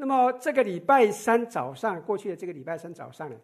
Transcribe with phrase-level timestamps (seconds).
[0.00, 3.36] 那么这个礼拜三早上，过去的这个礼拜三早上呢，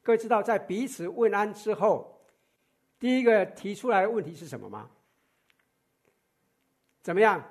[0.00, 2.20] 各位知道在彼此问安之后，
[3.00, 4.88] 第一个提出来的问题是什么吗？
[7.02, 7.42] 怎么样？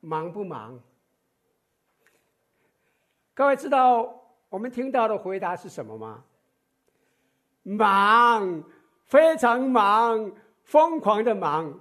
[0.00, 0.80] 忙不忙？
[3.32, 4.12] 各位知道
[4.48, 6.24] 我们听到的回答是什么吗？
[7.62, 8.64] 忙，
[9.06, 10.32] 非常忙，
[10.64, 11.78] 疯狂的忙。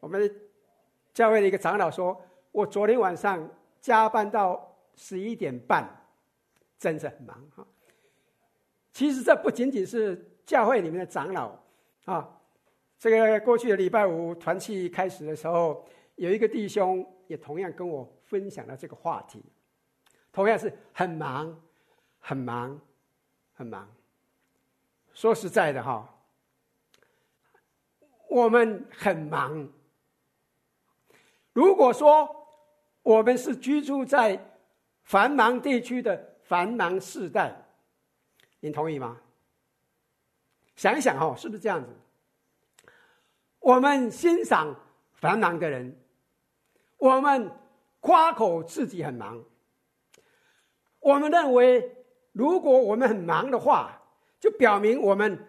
[0.00, 0.34] 我们
[1.12, 2.18] 教会的一个长老说
[2.52, 3.46] ：“我昨天晚上
[3.86, 5.88] 加班到十一点半，
[6.76, 7.64] 真是很忙哈。”
[8.92, 11.56] 其实这不仅仅是教会里面的长老
[12.06, 12.36] 啊，
[12.98, 15.86] 这个过去的礼拜五团契开始的时候，
[16.16, 19.40] 有一个弟兄也同样跟我分享了这个话题，
[20.32, 21.56] 同样是很忙，
[22.18, 22.80] 很忙，
[23.54, 23.88] 很忙。
[25.14, 26.12] 说实在的哈，
[28.28, 29.72] 我们很忙。
[31.52, 32.45] 如果说
[33.06, 34.36] 我们是居住在
[35.04, 37.54] 繁忙地区的繁忙世代，
[38.58, 39.20] 您同意吗？
[40.74, 41.88] 想一想哈，是不是这样子？
[43.60, 44.74] 我们欣赏
[45.14, 45.96] 繁忙的人，
[46.96, 47.48] 我们
[48.00, 49.40] 夸口自己很忙，
[50.98, 54.02] 我们认为如果我们很忙的话，
[54.40, 55.46] 就表明我们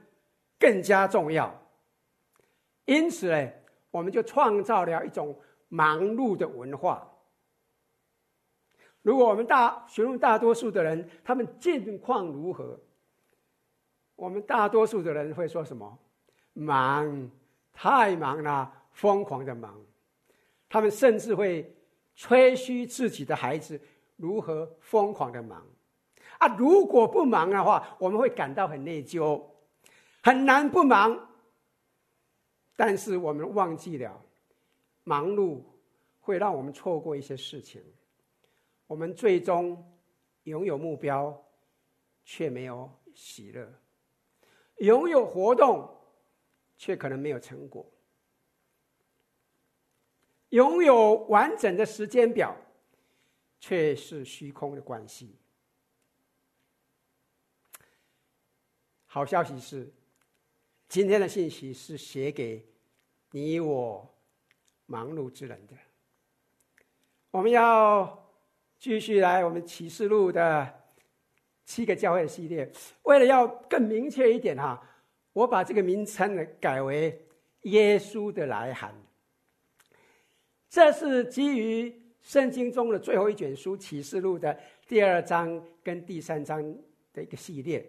[0.59, 1.59] 更加重要。
[2.85, 3.51] 因此呢，
[3.89, 5.35] 我们就创造了一种。
[5.69, 7.05] 忙碌的文化。
[9.07, 12.77] 如果我们大询问大多数的人，他们近况如何？
[14.17, 15.97] 我们大多数的人会说什么？
[16.51, 17.31] 忙，
[17.71, 19.79] 太忙了，疯狂的忙。
[20.67, 21.73] 他们甚至会
[22.17, 23.79] 吹嘘自己的孩子
[24.17, 25.65] 如何疯狂的忙。
[26.39, 29.41] 啊，如果不忙的话，我们会感到很内疚，
[30.21, 31.17] 很难不忙。
[32.75, 34.21] 但是我们忘记了。
[35.05, 35.61] 忙碌
[36.19, 37.81] 会让我们错过一些事情，
[38.87, 39.99] 我们最终
[40.43, 41.45] 拥有目标，
[42.25, 43.67] 却没有喜乐；
[44.77, 45.95] 拥有活动，
[46.77, 47.85] 却可能没有成果；
[50.49, 52.55] 拥有完整的时间表，
[53.59, 55.35] 却是虚空的关系。
[59.05, 59.93] 好消息是，
[60.87, 62.65] 今天的信息是写给
[63.31, 64.13] 你我。
[64.89, 65.75] 忙碌之人的，
[67.29, 68.26] 我们要
[68.79, 70.81] 继续来我们启示录的
[71.65, 72.71] 七个教会系列。
[73.03, 74.81] 为了要更明确一点哈，
[75.33, 77.25] 我把这个名称呢改为
[77.63, 78.93] “耶稣的来函”。
[80.69, 86.61] 这是基于圣经中的最后一卷书《启示录》的第二章跟第三章
[87.13, 87.83] 的一个系列。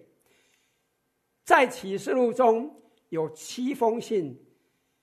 [1.44, 2.74] 在启示录中
[3.08, 4.38] 有七封信，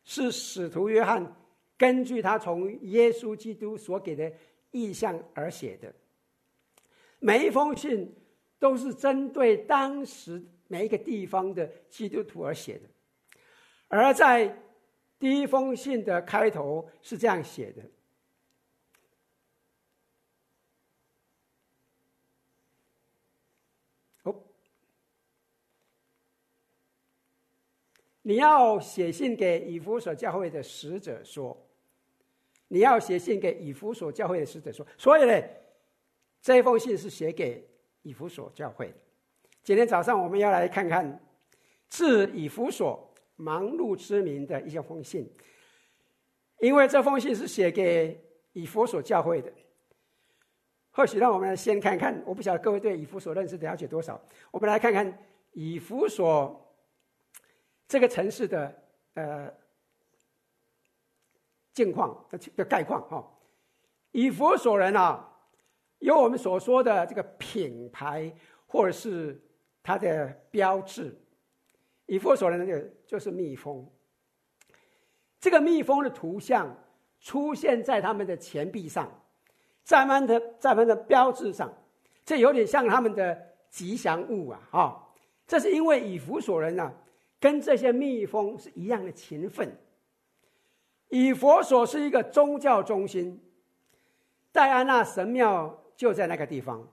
[0.03, 1.35] 是使徒约翰。
[1.77, 4.31] 根据他从耶稣基督所给的
[4.75, 5.95] 意象而写的，
[7.19, 8.13] 每一封信
[8.59, 12.89] 都是针对当时每一个地方的基督徒而写的。
[13.87, 14.61] 而在
[15.17, 17.81] 第一封信的开头是这样写的
[24.29, 24.43] ：“哦，
[28.23, 31.57] 你要写信给以弗所教会的使者说。”
[32.67, 35.41] 你要写信给以弗所教会的使者说，所以呢，
[36.41, 37.63] 这封信是写给
[38.01, 38.95] 以弗所教会的。
[39.63, 41.23] 今天早上我们要来看看
[41.89, 45.31] 致以弗所忙碌之民的一些封信，
[46.59, 48.19] 因为这封信是写给
[48.53, 49.53] 以弗所教会的。
[50.89, 55.17] 或许让我们先看看，我不晓得各位对以弗所认识的了解多少，我们来看看
[55.51, 56.75] 以弗所
[57.87, 58.83] 这个城市的
[59.13, 59.64] 呃。
[61.75, 63.23] 境况的的概况哈，
[64.11, 65.29] 以弗所人啊，
[65.99, 68.33] 有我们所说的这个品牌
[68.65, 69.39] 或者是
[69.83, 71.15] 它的标志。
[72.05, 73.85] 以弗所人呢，就就是蜜蜂。
[75.39, 76.75] 这个蜜蜂的图像
[77.19, 79.11] 出现在他们的钱币上，
[79.83, 81.71] 在他们的在他们的标志上，
[82.23, 83.37] 这有点像他们的
[83.69, 84.61] 吉祥物啊！
[84.71, 85.13] 哈，
[85.45, 86.93] 这是因为以弗所人啊，
[87.37, 89.75] 跟这些蜜蜂是一样的勤奋。
[91.09, 93.41] 以弗所是一个宗教中心，
[94.51, 96.87] 戴安娜神庙就在那个地方，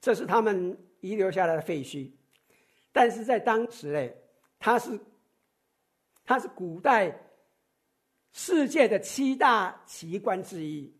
[0.00, 2.10] 这是他们遗留下来的废墟。
[2.92, 4.14] 但是在当时呢，
[4.58, 4.98] 它是
[6.24, 7.20] 它是古代
[8.32, 10.92] 世界的七大奇观之一，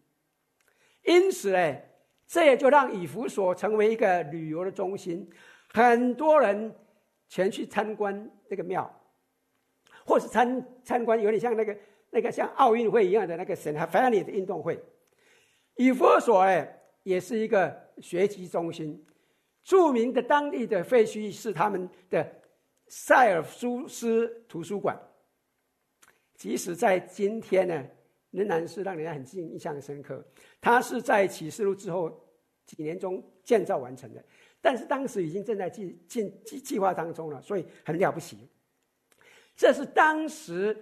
[1.04, 1.76] 因此呢，
[2.26, 5.30] 这也就让以弗所成为一个旅游的中心，
[5.72, 6.74] 很多人
[7.28, 8.99] 前去参观这个庙，
[10.10, 11.76] 或是参参观，有点像那个。
[12.12, 14.76] 那个像奥运会一样的那个圣哈弗尼的运动会，
[15.76, 19.06] 以佛所哎，也是一个学习中心。
[19.62, 22.28] 著名的当地的废墟是他们的
[22.88, 25.00] 塞尔苏斯图书馆。
[26.34, 27.86] 即使在今天呢，
[28.32, 30.20] 仍然是让人家很印象深刻。
[30.60, 32.10] 它是在启示录之后
[32.66, 34.24] 几年中建造完成的，
[34.60, 38.36] 但是当时已经正在计进计计划当中了，所以很了不起。
[39.60, 40.74] 这是当时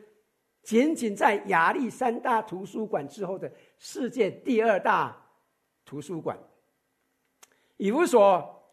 [0.62, 5.20] 仅仅在亚历山大图书馆之后的世界第二大
[5.84, 6.38] 图书馆。
[7.76, 8.70] 以弗所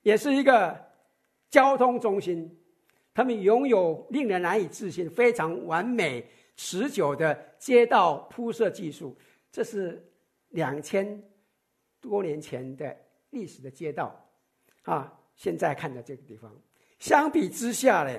[0.00, 0.74] 也是一个
[1.50, 2.58] 交通中心。
[3.12, 6.26] 他们拥有令人难以置信、非常完美、
[6.56, 9.14] 持久的街道铺设技术。
[9.52, 10.02] 这是
[10.48, 11.22] 两千
[12.00, 12.96] 多年前的
[13.28, 14.18] 历史的街道，
[14.84, 16.50] 啊，现在看的这个地方，
[16.98, 18.18] 相比之下呢，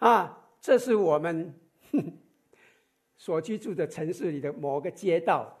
[0.00, 1.54] 啊，这是我们
[3.16, 5.56] 所居住的城市里的某个街道。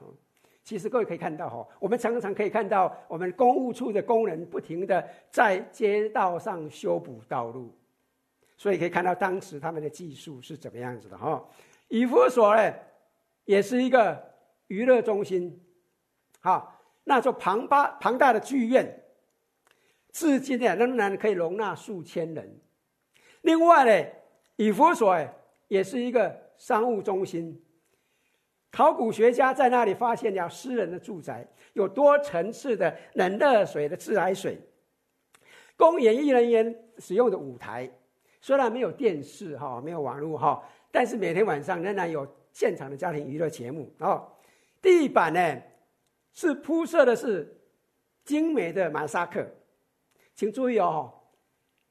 [0.62, 7.74] 其实各位可以看到哈，我们常常可以看到我们公务处的工人不停地在街道上修补道路。
[8.56, 11.42] 所以可以看到当时他们的技术是怎么样子的哈。
[11.88, 12.74] 以弗所呢，
[13.46, 14.22] 也是一个
[14.68, 15.60] 娱乐中心，
[16.40, 19.02] 哈，那座庞大庞大的剧院，
[20.12, 22.60] 至今呢仍然可以容纳数千人。
[23.40, 24.10] 另外呢，
[24.60, 25.16] 以弗所
[25.68, 27.58] 也是一个商务中心，
[28.70, 34.60] 考古学家在那里发现了私人的住宅，有多层次的冷热水的自来水，
[35.78, 37.90] 供演艺人员使用的舞台。
[38.42, 40.62] 虽然没有电视哈，没有网络哈，
[40.92, 44.30] 但是每天晚上仍然有现场的家庭娱乐节目哦。
[44.82, 45.62] 地板呢
[46.34, 47.58] 是铺设的是
[48.26, 49.46] 精美的马赛克，
[50.34, 51.10] 请注意哦，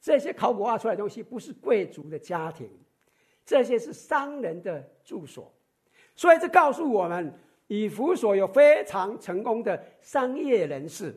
[0.01, 2.69] 这些考古挖出来的东西不是贵族的家庭，
[3.45, 5.51] 这些是商人的住所，
[6.15, 7.33] 所以这告诉我们，
[7.67, 11.13] 以弗所有非常成功的商业人士，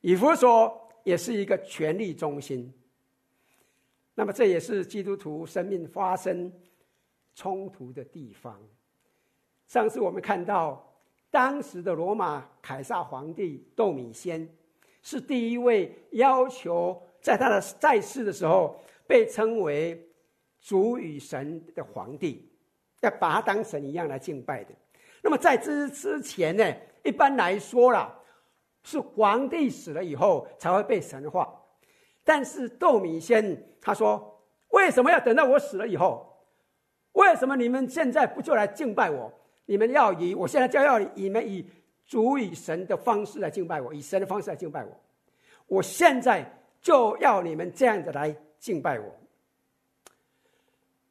[0.00, 2.72] 以弗所也是一个权力中心。
[4.14, 6.52] 那么这也是基督徒生命发生
[7.34, 8.60] 冲突的地方。
[9.66, 10.94] 上次我们看到，
[11.30, 14.46] 当时的罗马凯撒皇帝窦米先
[15.00, 20.06] 是第一位要求在他的在世的时候被称为
[20.60, 22.50] 主与神的皇帝，
[23.00, 24.74] 要把他当神一样来敬拜的。
[25.22, 26.74] 那么在之之前呢，
[27.04, 28.12] 一般来说啦，
[28.82, 31.48] 是皇帝死了以后才会被神化。
[32.24, 34.40] 但是窦米先他说
[34.70, 36.28] ：“为什么要等到我死了以后？
[37.12, 39.32] 为什么你们现在不就来敬拜我？
[39.66, 41.64] 你们要以我现在就要你们以
[42.04, 44.90] 主与神的方式来敬拜我，以神的方式来敬拜我。
[45.66, 46.44] 我现在
[46.82, 49.18] 就要你们这样子来敬拜我。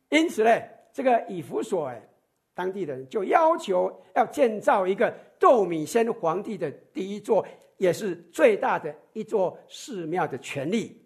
[0.09, 0.61] 因此呢，
[0.93, 2.07] 这个以弗所哎，
[2.53, 5.09] 当地人就要求要建造一个
[5.39, 7.47] 窦米先皇帝的第一座，
[7.77, 11.01] 也是最大的一座寺庙的权利。”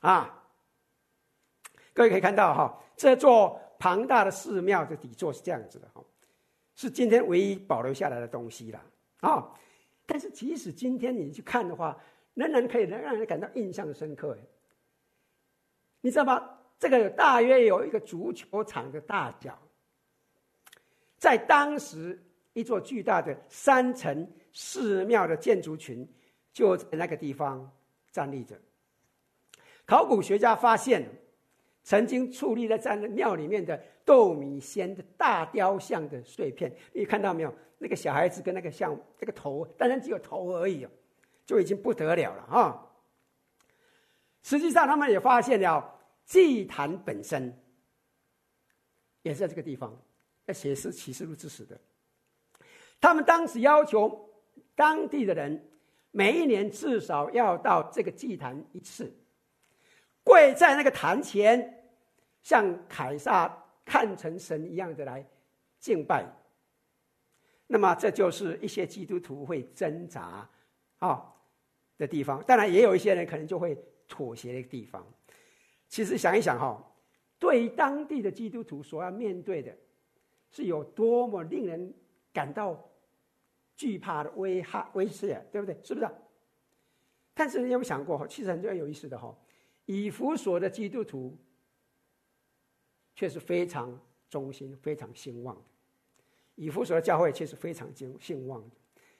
[0.00, 0.44] 啊，
[1.92, 6.04] 各位可以看到哈，这座庞大的寺庙的底座是这样子的哈，
[6.76, 8.80] 是今天唯一保留下来的东西了
[9.20, 9.50] 啊。
[10.06, 11.98] 但是即使今天你去看的话，
[12.34, 14.36] 仍然可以能让人感到印象深刻。
[16.00, 16.50] 你知道吗？
[16.78, 19.58] 这个大约有一个足球场的大小，
[21.16, 22.20] 在当时
[22.52, 26.06] 一座巨大的三层寺庙的建筑群
[26.52, 27.70] 就在那个地方
[28.10, 28.54] 站立着。
[29.86, 31.08] 考古学家发现，
[31.84, 37.54] 曾经矗立在在庙里面的窦米仙的大雕像的碎片，你看到没有？
[37.78, 40.90] 那个小孩子跟那个像这个头，当然只有头而已哦，
[41.46, 42.90] 就已经不得了了啊！
[44.42, 47.58] 实际上，他们也发现了祭坛本身
[49.22, 49.96] 也在这个地方，
[50.44, 51.78] 那写是启示录之时的。
[53.00, 54.30] 他们当时要求
[54.74, 55.70] 当地的人
[56.10, 59.12] 每一年至少要到这个祭坛一次。
[60.22, 61.90] 跪在那个坛前，
[62.40, 65.26] 像凯撒看成神一样的来
[65.78, 66.24] 敬拜。
[67.66, 70.48] 那么，这就是一些基督徒会挣扎
[70.98, 71.33] 啊
[71.98, 72.42] 的地方。
[72.44, 73.76] 当然，也有一些人可能就会
[74.08, 75.06] 妥协的地方。
[75.88, 76.82] 其实想一想哈，
[77.38, 79.76] 对于当地的基督徒所要面对的，
[80.50, 81.94] 是有多么令人
[82.32, 82.90] 感到
[83.76, 85.78] 惧怕的危害威胁，对不对？
[85.82, 86.08] 是不是？
[87.34, 88.26] 但是你有没有想过？
[88.26, 89.36] 其实很有意思的哈。
[89.86, 91.36] 以弗所的基督徒
[93.14, 95.62] 却是非常忠心、非常兴旺的。
[96.54, 98.76] 以弗所的教会却是非常兴兴旺的。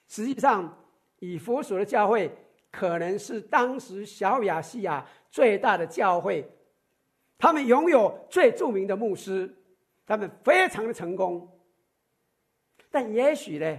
[0.06, 0.76] 实际上，
[1.18, 2.30] 以弗所的教会
[2.76, 6.44] 可能是当时小亚细亚最大的教会，
[7.38, 9.54] 他们拥有最著名的牧师，
[10.04, 11.48] 他们非常的成功。
[12.90, 13.78] 但也许呢，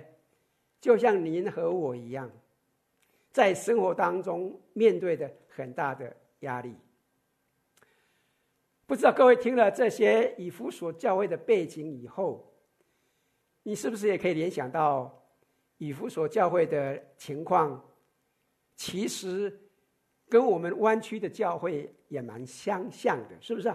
[0.79, 2.31] 就像您和我一样，
[3.31, 6.73] 在生活当中面对的很大的压力。
[8.85, 12.53] 不知道各位听了这些以弗所教会的背景以后，
[13.63, 15.21] 你是不是也可以联想到
[15.79, 17.83] 以弗所教会的情况？
[18.75, 19.57] 其实
[20.29, 23.73] 跟我们湾区的教会也蛮相像的，是不是？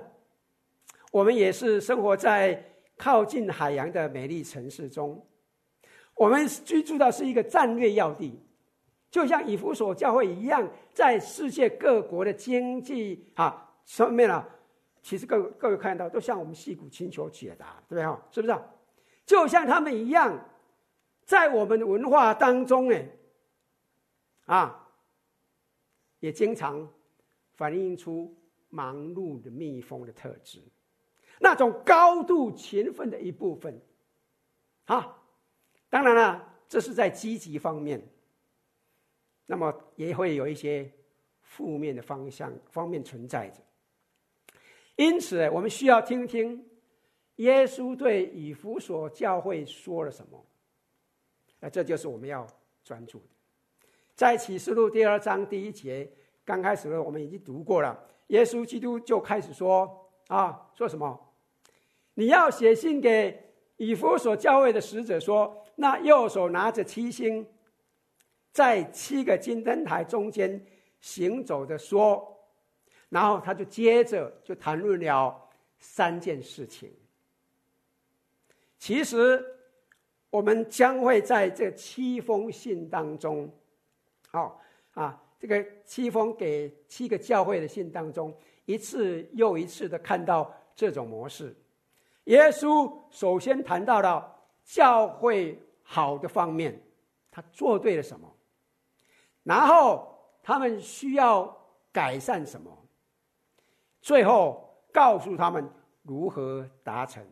[1.12, 2.64] 我们也是生活在
[2.96, 5.26] 靠近海洋的美丽城市中，
[6.14, 8.38] 我们居住的是一个战略要地，
[9.10, 14.48] 就像以弗所教会一样，在世界各国的经济啊上面啊，
[15.02, 18.18] 其实各各位看到都向我们矽谷请求解答，对不对？
[18.30, 18.56] 是不是？
[19.26, 20.38] 就像他们一样，
[21.24, 22.96] 在我们的文化当中呢，
[24.44, 24.79] 啊，
[26.20, 26.88] 也经常
[27.54, 28.34] 反映出
[28.68, 30.62] 忙碌的蜜蜂的特质。
[31.40, 33.80] 那种高度勤奋的一部分，
[34.84, 35.18] 啊，
[35.88, 38.00] 当然了，这是在积极方面。
[39.46, 40.88] 那么也会有一些
[41.40, 43.60] 负面的方向方面存在着。
[44.96, 46.64] 因此，我们需要听听
[47.36, 50.46] 耶稣对以弗所教会说了什么。
[51.58, 52.46] 那这就是我们要
[52.84, 53.39] 专注的。
[54.20, 56.06] 在启示录第二章第一节，
[56.44, 61.18] 刚开始的我们已经读过了，耶稣基督就开始说啊，说什么？
[62.12, 63.42] 你要写信给
[63.78, 67.46] 以弗所教会的使者说：那右手拿着七星，
[68.52, 70.66] 在七个金灯台中间
[71.00, 72.38] 行走的说。
[73.08, 75.48] 然后他就接着就谈论了
[75.78, 76.92] 三件事情。
[78.78, 79.42] 其实
[80.28, 83.50] 我们将会在这七封信当中，
[84.32, 84.56] 哦
[84.92, 91.56] 啊，这个七封给七个教会的信当中，一次又一次的看到这种模式。
[92.24, 96.80] 耶稣首先谈到了教会好的方面，
[97.30, 98.32] 他做对了什么？
[99.42, 101.56] 然后他们需要
[101.90, 102.70] 改善什么？
[104.00, 105.68] 最后告诉他们
[106.02, 107.24] 如何达成。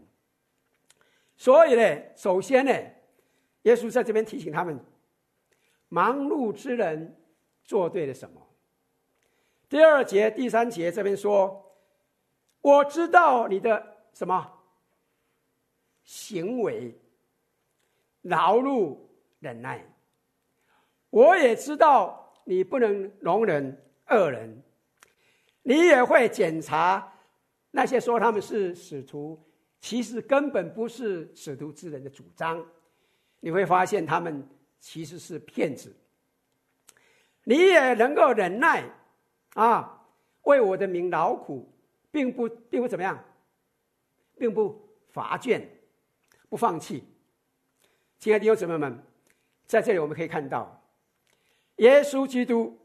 [1.37, 2.73] 所以呢，首先呢，
[3.63, 4.79] 耶稣在这边提醒他们：
[5.89, 7.17] 忙碌之人
[7.65, 8.41] 做对了什么？
[9.69, 11.75] 第二节、第三节这边说
[12.63, 14.55] ：“我知道你的什么？”
[16.05, 16.99] 行为、
[18.23, 18.97] 劳碌、
[19.41, 19.85] 忍耐，
[21.11, 23.79] 我也知道你不能容忍
[24.09, 24.63] 恶人，
[25.63, 27.13] 你也会检查
[27.71, 29.39] 那些说他们是使徒，
[29.81, 32.67] 其实根本不是使徒之人的主张，
[33.41, 34.49] 你会发现他们
[34.81, 35.95] 其实是骗子。
[37.45, 38.85] 你也能够忍耐
[39.55, 40.07] 啊，
[40.43, 41.73] 为我的名劳苦，
[42.11, 43.25] 并不并不怎么样，
[44.37, 45.63] 并不乏倦。
[46.51, 47.05] 不放弃，
[48.19, 49.03] 亲爱的弟兄姊妹们，
[49.67, 50.83] 在这里我们可以看到，
[51.77, 52.79] 耶稣基督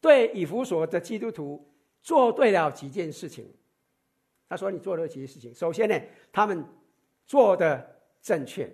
[0.00, 1.68] 对以弗所的基督徒
[2.00, 3.52] 做对了几件事情。
[4.48, 5.52] 他说：“你做了几件事情。
[5.52, 6.64] 首先呢，他们
[7.26, 8.72] 做的正确，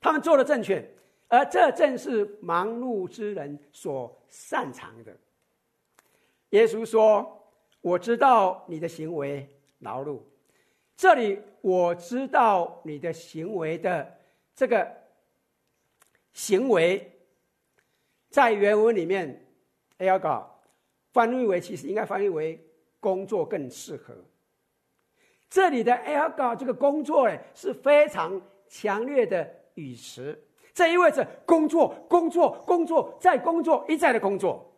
[0.00, 0.84] 他们做的正确，
[1.28, 5.16] 而这正是忙碌之人所擅长的。”
[6.50, 7.46] 耶稣说
[7.80, 10.20] ：“我知道你的行为劳碌。”
[10.96, 14.18] 这里我知道你的行为的
[14.54, 14.86] 这个
[16.34, 17.10] 行为，
[18.28, 19.46] 在原文里面
[19.98, 20.44] ，ergo
[21.12, 22.62] 翻译为其实应该翻译为
[23.00, 24.14] 工作更适合。
[25.48, 29.50] 这里的 ergo 这个工作呢是非常强烈的
[29.80, 30.38] 与时，
[30.74, 34.70] 这意味着工作、工作、工作再工作，一再的工作。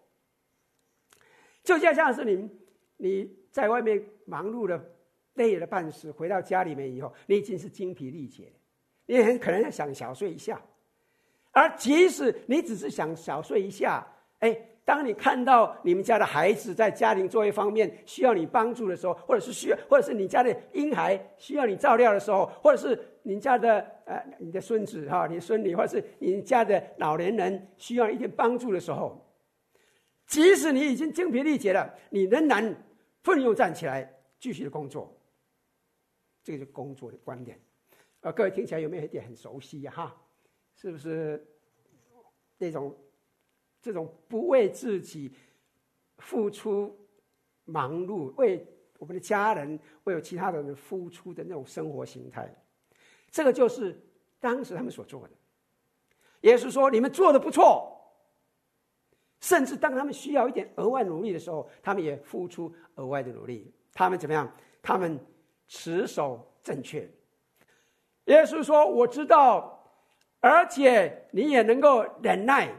[1.64, 2.48] 就像像是你
[2.96, 4.90] 你在外面忙碌的。
[5.36, 8.52] 累了半死，回到家里面以后，你已经是精疲力竭，
[9.06, 10.60] 你很可能想小睡一下。
[11.52, 14.06] 而即使你只是想小睡一下，
[14.40, 29.24] 哎，当你看到你们家的孩子在家庭作业方面需要你帮助的时候，或者是需要，或者是你家的婴孩需要你照料的时候，或者是你家的呃你的孙子哈，你孙女，或者是你家的老年人需要一点帮助的时候，
[30.26, 32.74] 即使你已经精疲力竭了，你仍然
[33.22, 35.16] 奋勇站起来，继续的工作。
[36.42, 37.56] 这个是工作的观点，
[38.20, 39.92] 啊，各位听起来有没有一点很熟悉呀？
[39.92, 40.16] 哈，
[40.74, 41.46] 是不是
[42.58, 42.92] 那种
[43.82, 45.30] 这种不为自己
[46.18, 46.96] 付出、
[47.64, 48.66] 忙碌，为
[48.98, 52.48] 我们的家人、为有其他的人付出的那种生活形态？
[53.30, 54.00] 这个就是
[54.40, 55.30] 当时他们所做的。
[56.42, 57.98] 耶稣说：“你们做的不错。”
[59.40, 63.74] 甚至当他们需要一点额外努力的时候，他们也付出额外的努力。
[63.92, 64.50] 他们怎么样？
[64.80, 65.20] 他们。
[65.74, 67.08] 持守正确。
[68.26, 69.90] 耶稣说：“我知道
[70.38, 72.70] 而且你也能够忍耐，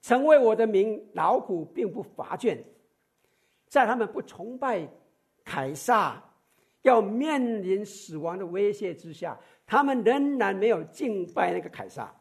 [0.00, 2.58] 成为我的名劳苦并不乏倦。
[3.66, 4.88] 在他们不崇拜
[5.44, 6.22] 凯撒，
[6.82, 12.14] 要面临死亡的威胁之下，他们仍然没有敬拜那个凯撒，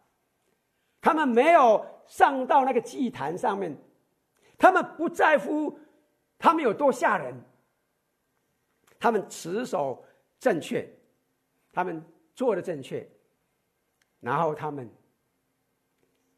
[1.01, 3.77] 他们没有上到那个祭坛上面，
[4.57, 5.79] 他们不在乎
[6.37, 7.33] 他们有多吓人，
[8.99, 10.03] 他们持守
[10.39, 10.87] 正确。
[11.73, 12.03] 他们
[12.33, 13.07] 做的正确，
[14.19, 14.89] 然后他们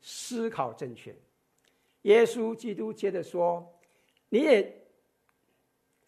[0.02, 1.16] 思考正确。
[2.04, 3.80] 耶稣基督接着说
[4.30, 4.88] ：“你也，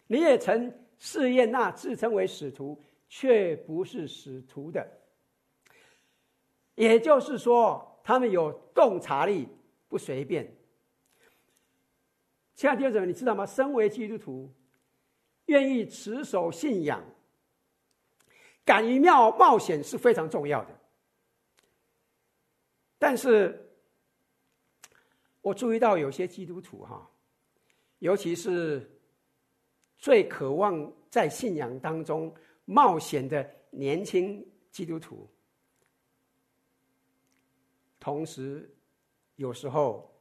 [0.06, 4.86] 你也曾试验那自称为使徒却不是使徒的。
[6.74, 9.48] 也就是说，他们有洞察力，
[9.88, 10.56] 不随便。
[12.54, 13.44] 亲爱的弟兄姊妹，你知道吗？
[13.44, 14.52] 身为基督徒，
[15.46, 17.04] 愿意持守信仰。”
[18.64, 20.80] 敢于冒冒险是非常重要的，
[22.96, 23.61] 但是
[25.42, 27.10] 我注意到有些基督徒哈，
[27.98, 28.90] 尤其是
[29.98, 32.34] 最渴望在信仰当中
[32.64, 35.28] 冒险的年轻基督徒，
[37.98, 38.72] 同时
[39.36, 40.12] 有时候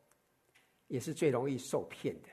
[0.87, 2.27] 也是最容易受骗的。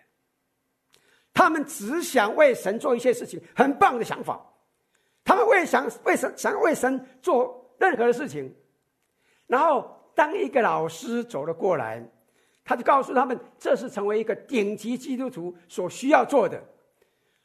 [1.34, 4.44] 他们只想为神做一些事情，很棒的想法。
[5.24, 8.52] 他们为想为神想为神做任何的事情，
[9.46, 12.10] 然后当一个老师走了过来，
[12.68, 16.62] 他就告诉他们，这是成为一个顶级基督徒所需要做的，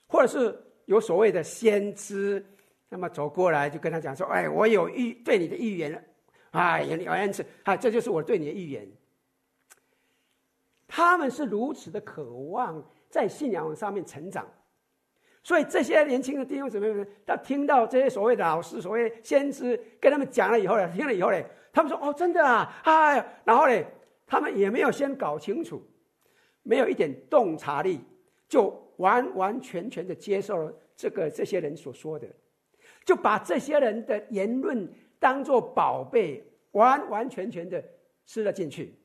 [0.05, 0.53] 或者是
[0.83, 2.45] 有所谓的先知，
[2.89, 6.01] 那么走过来就跟他讲说：“哎，我有预对你的预言了，
[6.51, 8.85] 哎呀，你好像是啊，这就是我对你的预言。”
[10.89, 14.45] 他们是如此的渴望在信仰上面成长。
[15.41, 23.83] 所以这些年轻的弟兄姊妹们，他听到这些所谓的老师、所谓先知跟他们讲了以后呢，听了以后呢，他们说：“哦，真的啊，哎。”然后呢，
[24.25, 25.81] 他们也没有先搞清楚，
[26.61, 27.99] 没有一点洞察力，
[28.47, 32.27] 就完完全全的接受了这个这些人所说的，
[33.05, 37.83] 就把这些人的言论当做宝贝，完完全全的
[38.25, 38.95] 吃了进去。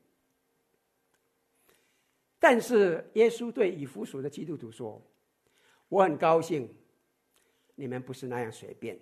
[2.39, 5.01] 但是耶稣对以弗所的基督徒说。
[5.91, 6.71] 我很高兴，
[7.73, 8.99] 你们不是那样随便。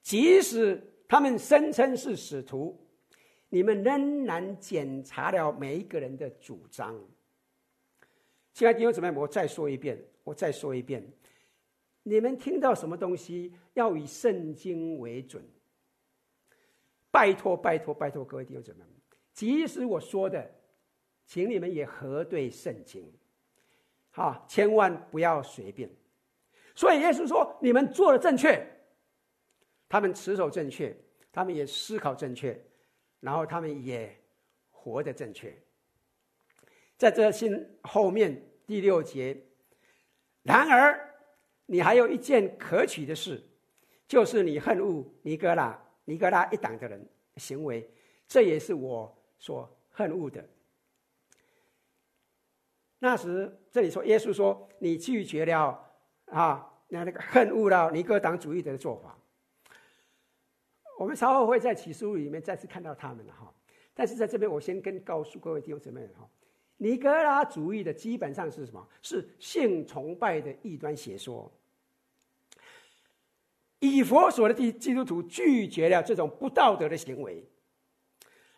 [0.00, 2.83] 即使他们声称是使徒，
[3.54, 6.92] 你们仍然检查了每一个人的主张。
[8.52, 11.08] 亲爱的弟兄姊妹，我再说一遍，我再说一遍，
[12.02, 15.40] 你们听到什么东西，要以圣经为准。
[17.12, 18.84] 拜托，拜托，拜托，各位弟兄姊妹，
[19.32, 20.50] 即使我说的，
[21.24, 23.08] 请你们也核对圣经。
[24.10, 25.88] 好，千万不要随便。
[26.74, 28.68] 所以耶稣说：“你们做的正确，
[29.88, 30.96] 他们持守正确，
[31.30, 32.60] 他们也思考正确，
[33.24, 34.14] 然后他们也
[34.70, 35.56] 活得正确。”
[36.98, 39.36] 在这信后面第六节，
[40.42, 41.14] 然而
[41.66, 43.42] 你还有一件可取的事，
[44.06, 47.90] 就是你恨恶尼哥拉尼哥拉一党的人行为，
[48.28, 50.46] 这也是我所恨恶的。
[52.98, 55.92] 那时，这里说耶稣说：“你拒绝了
[56.26, 59.18] 啊，那那个恨恶了尼哥党主义的做法。”
[61.04, 63.52] 我们稍后会在启示录里面再次看到他们了哈。
[63.92, 66.26] 但是在这边，我先跟告诉各位弟兄姊妹哈，
[66.78, 68.88] 尼格拉主义的基本上是什么？
[69.02, 71.52] 是性崇拜的异端邪说。
[73.80, 77.46] 以佛所的基基督徒拒绝了这种不道德的行为，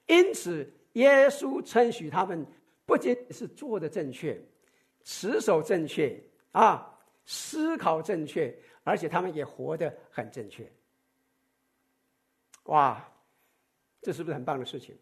[0.06, 2.46] 因此耶稣称许他们。
[2.86, 4.40] 不仅是做的正确，
[5.02, 6.16] 持守正确
[6.52, 10.70] 啊，思考正确，而且他们也活得很正确。
[12.66, 13.02] 哇，
[14.02, 14.96] 这是不是很棒的事情？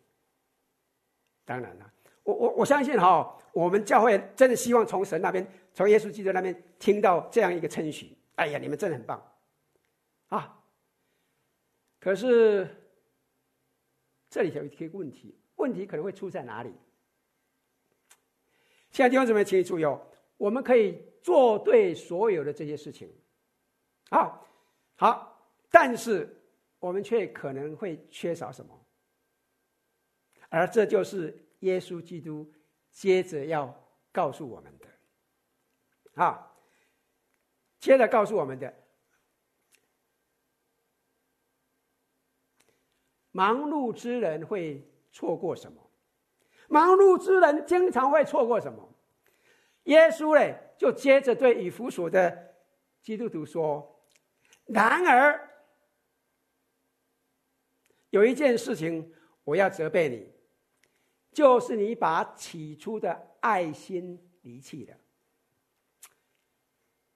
[1.44, 8.16] 当然了，我我我相信哈、我们教会真的希望从神那边，从耶稣基督那边听到这样一个称许。
[8.37, 9.22] 哎呀，你们真的很棒
[10.29, 10.61] 啊！
[12.00, 12.68] 可是
[14.29, 16.72] 这里有一个问题，问题可能会出在哪里？
[18.90, 20.05] 现在弟兄姊妹，请你注意哦，
[20.37, 23.12] 我们可以做对所有的这些事情，
[24.11, 24.40] 啊，
[24.96, 26.29] 好，但是
[26.84, 28.78] 我们却可能会缺少什么，
[30.50, 32.52] 而这就是耶稣基督
[32.90, 33.74] 接着要
[34.12, 36.52] 告诉我们的，啊，
[37.80, 38.74] 接着告诉我们的，
[43.30, 45.90] 忙碌之人会错过什么？
[46.68, 48.94] 忙碌之人经常会错过什么？
[49.84, 52.56] 耶稣呢，就接着对以弗所的
[53.00, 54.04] 基督徒说
[54.68, 55.53] ：“然而，
[58.14, 60.31] 有一件事情我要责备你，
[61.33, 64.96] 就是你把起初的爱心离弃了。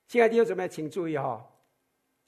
[0.08, 1.46] 亲爱的弟兄姊妹，请注意哈、哦，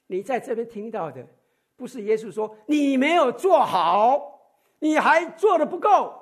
[0.06, 1.26] 你在这边听到的，
[1.74, 4.40] 不是耶稣说你没有做好，
[4.78, 6.14] 你还做的不够。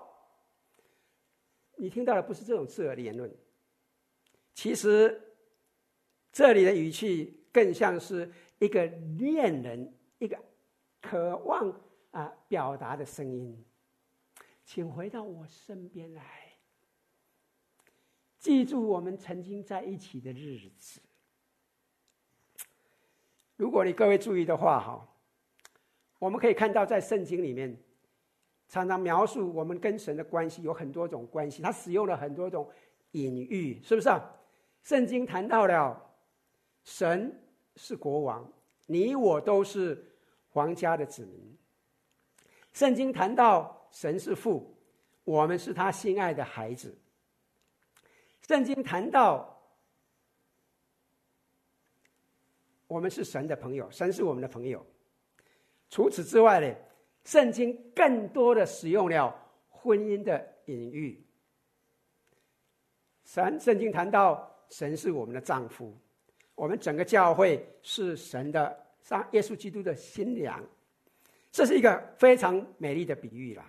[1.77, 3.31] 你听到的不是这种刺耳的言论，
[4.55, 5.21] 其实
[6.33, 8.87] 这里的语气更像是一个
[9.19, 10.39] 恋人，一个
[11.03, 11.79] 渴望
[12.11, 13.65] 啊表达的声音。
[14.65, 16.23] 请回到我身边来，
[18.39, 21.01] 记住我们曾经在一起的日子。
[23.57, 25.09] 如果你各位注意的话，哈，
[26.19, 27.77] 我们可以看到在圣经里面。
[28.71, 32.71] 常常描述我们跟神的关系有很多种关系，他使用了很多种
[33.13, 34.23] 隐喻，是不是啊？
[34.83, 36.15] 圣经谈到了
[36.85, 37.35] 神
[37.77, 38.53] 是国王，
[38.85, 40.15] 你我都是
[40.51, 41.58] 皇家的子民。
[42.79, 44.73] 圣经谈到神是父，
[45.25, 46.97] 我们是他心爱的孩子。
[48.47, 49.61] 圣经谈到
[52.87, 54.87] 我们是神的朋友，神是我们的朋友。
[55.91, 56.73] 除此之外呢？
[57.25, 59.37] 圣经更多的使用了
[59.69, 61.27] 婚姻的隐喻。
[63.25, 65.99] 神圣经谈到神是我们的丈夫，
[66.55, 70.65] 我们整个教会是神的上耶稣基督的新娘，
[71.59, 73.65] 这是一个非常美丽的比喻啦。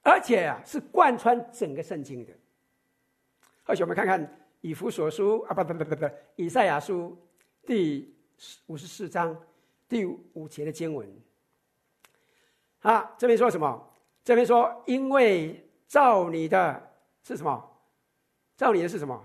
[0.00, 2.32] 而且啊，是贯穿整个圣经的。
[3.64, 7.14] 而且我们看看以弗所书啊，不不不不不，以赛亚书
[7.66, 8.16] 第
[8.64, 9.38] 五十四章
[9.86, 11.06] 第五节的经文。
[12.80, 13.92] 啊，这边说什么？
[14.24, 17.78] 这边说，因为造你的是什么？
[18.56, 19.22] 造你的是什么？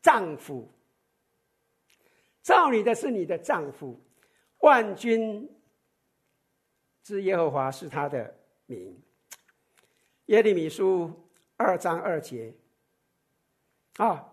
[0.00, 0.66] 丈夫。
[2.40, 4.00] 造你的是你的丈夫，
[4.64, 5.46] 万军
[7.02, 8.98] 之耶和华是他的名。
[10.26, 11.12] 耶利米书
[11.58, 12.54] 二章二节。
[13.98, 14.26] 啊，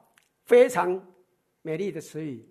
[0.45, 1.05] 非常
[1.61, 2.49] 美丽的词语。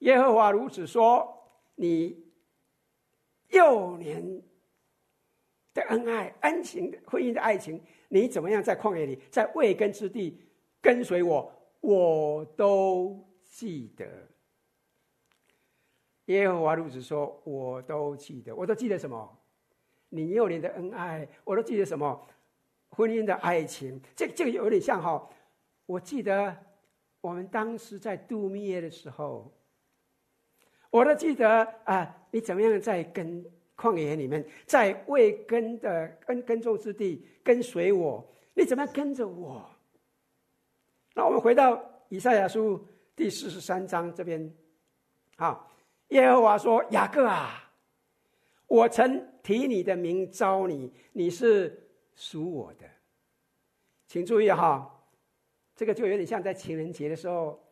[0.00, 1.32] 耶和华如此说：
[1.76, 2.26] 你。
[3.50, 4.42] 幼年
[5.72, 10.36] 的恩爱、恩情、婚姻的爱情，你怎么样在旷野里，在未根之地
[10.82, 14.04] 跟随我，我都记得。
[16.26, 19.38] 耶和华如此说，我都记得，我都记得什么？
[20.08, 22.26] 你幼年的恩爱，我都记得什么？
[22.90, 25.28] 婚姻的爱情，这这个有点像哈。
[25.86, 26.56] 我记得
[27.20, 29.52] 我们当时在度蜜月的时候。
[30.88, 33.44] 我都记得啊，你怎么样在跟
[33.76, 38.26] 旷野里面，在未根的耕耕种之地跟随我？
[38.54, 39.68] 你怎么样跟着我？
[41.14, 42.82] 那我们回到以赛亚书
[43.14, 44.50] 第四十三章这边，
[45.36, 45.66] 啊，
[46.08, 47.72] 耶和华说：“雅各啊，
[48.66, 52.88] 我曾提你的名召你，你是属我的。”
[54.08, 55.08] 请注意哈，
[55.74, 57.62] 这个就有点像在情人节的时候。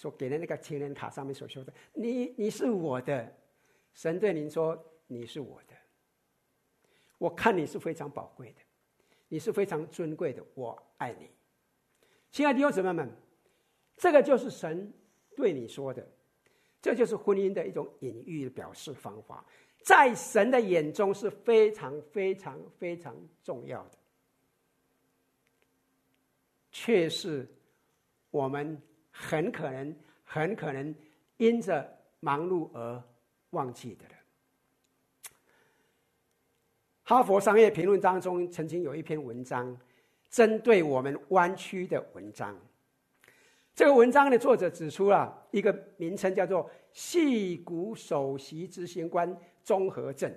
[0.00, 3.36] 所给的那个情人卡上面所说的，你你是我的，
[3.92, 5.74] 神对您说，你是我的，
[7.18, 8.60] 我看你是非常宝贵的，
[9.26, 11.28] 你是非常尊贵的，我爱你。
[12.30, 13.10] 亲爱的弟兄姊妹们，
[13.96, 14.92] 这个就是神
[15.34, 16.08] 对你说的，
[16.80, 19.44] 这就是婚姻的一种隐喻的表示方法，
[19.82, 23.98] 在神的眼中是非常非常非常重要的，
[26.70, 27.48] 却是
[28.30, 28.80] 我们。
[29.20, 30.94] 很可能，很可能
[31.38, 33.02] 因着忙碌而
[33.50, 34.14] 忘记的了。
[37.02, 39.76] 哈佛商业评论当中曾经有一篇文章，
[40.30, 42.56] 针对我们弯曲的文章。
[43.78, 50.28] 这个文章的作者指出了一个名称，叫做“矽谷首席执行官综合症”。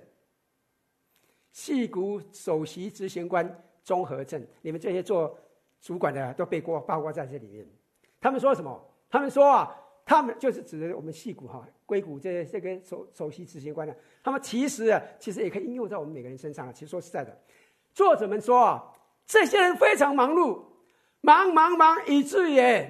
[1.52, 5.36] 矽谷首席执行官综合症，你们这些做
[5.80, 7.66] 主管的都被过，包括在这里面。
[8.20, 8.80] 他们说什么？
[9.10, 9.76] 他们说啊，
[10.06, 13.92] 他们就是指的我们矽谷哈、硅谷这这个首首席执行官的。
[14.22, 16.72] 他们其实啊，其实也可以应用在我们每个人身上啊。
[16.72, 17.36] 其实说实在的，
[17.92, 18.92] 作者们说啊，
[19.26, 20.62] 这些人非常忙碌，
[21.22, 22.88] 忙忙忙，以至于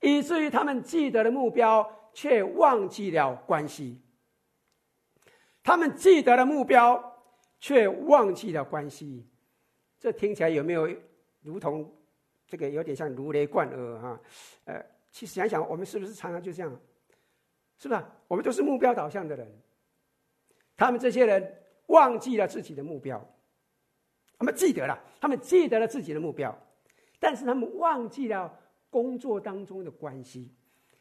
[0.00, 4.00] 以至于他们记得了目标，却忘记了关系。
[5.62, 7.22] 他们记得了目标，
[7.58, 9.28] 却忘记了关系。
[9.98, 10.88] 这听起来有没有
[11.42, 11.94] 如同？
[12.46, 14.20] 这个有点像如雷贯耳哈，
[14.64, 16.80] 呃，其实想想，我们是不是常常就这样？
[17.78, 18.10] 是吧？
[18.26, 19.48] 我们都是目标导向的人，
[20.76, 23.24] 他们这些人忘记了自己的目标，
[24.36, 26.52] 他们记得了，他们记得了自己的目标，
[27.20, 28.52] 但是他们忘记了
[28.90, 30.50] 工作当中的关系，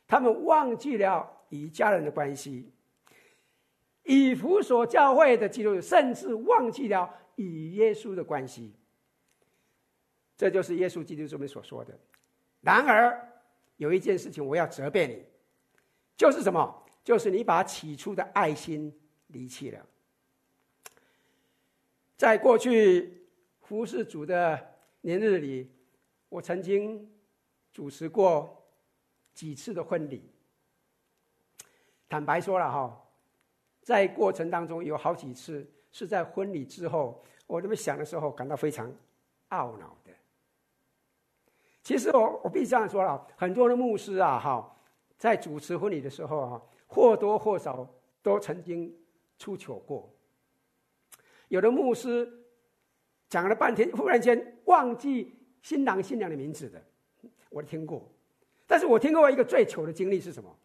[0.07, 2.71] 他们忘记了与家人的关系。
[4.03, 8.73] 以弗所教会的基督徒甚至忘记了与耶稣的关系。
[10.37, 11.97] 这就是耶稣基督这边所说的。
[12.61, 13.29] 然而，
[13.77, 15.23] 有一件事情我要责备你，
[16.15, 16.85] 就是什么？
[17.03, 18.93] 就是你把起初的爱心
[19.27, 19.85] 离弃了。
[22.17, 23.25] 在过去
[23.61, 25.71] 服侍主的年日里，
[26.29, 27.09] 我曾经
[27.71, 28.65] 主持过
[29.33, 30.31] 几次的婚礼。
[32.07, 33.01] 坦白说了哈，
[33.81, 38.91] 在过程当中有好几次是在婚礼之后，我这么想的时候感到非常
[39.49, 40.11] 懊恼的。
[41.83, 44.75] 其实我我必须这样说了，很多的牧师啊哈，
[45.17, 47.87] 在主持婚礼的时候啊，或多或少
[48.21, 48.95] 都曾经
[49.37, 50.11] 出糗过。
[51.47, 52.45] 有的牧师
[53.27, 56.83] 讲了半天，忽然间忘记新郎新娘的名字的，
[57.49, 58.07] 我听过。
[58.65, 60.55] 但是我听过一个最糗的经历是什么？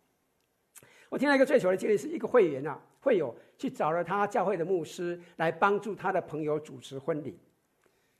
[1.08, 7.38] 我听到一个最糗的经历，是一个会员啊，会友去找了他教会的牧师来帮助他的朋友主持婚礼。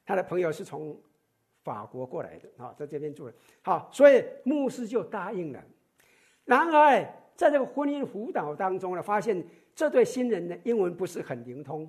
[0.06, 0.96] 他的朋友是从
[1.62, 3.34] 法国过来的啊，在这边住的。
[3.62, 5.62] 好，所以牧师就答应了。
[6.44, 7.02] 然而，
[7.34, 11.88] 在这个婚姻辅导当中呢，发现这对新人的英文不是很灵通。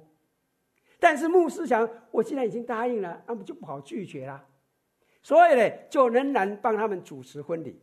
[1.00, 4.44] 但是牧师想，我既然已经答应了，那么就不好拒绝了，
[5.26, 7.82] 所以呢，就仍然帮他们主持婚礼。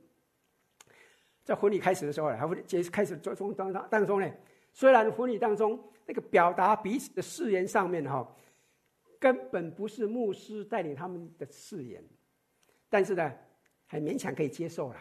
[1.42, 4.32] 在婚礼开始的时候呢，还会结开始做中当当当中呢，
[4.72, 8.32] 虽然婚礼当中那个表达彼此的誓言上面哈，
[9.18, 12.00] 根本不是牧师带领他们的誓言，
[12.88, 13.32] 但是呢，
[13.86, 14.96] 还勉强可以接受了。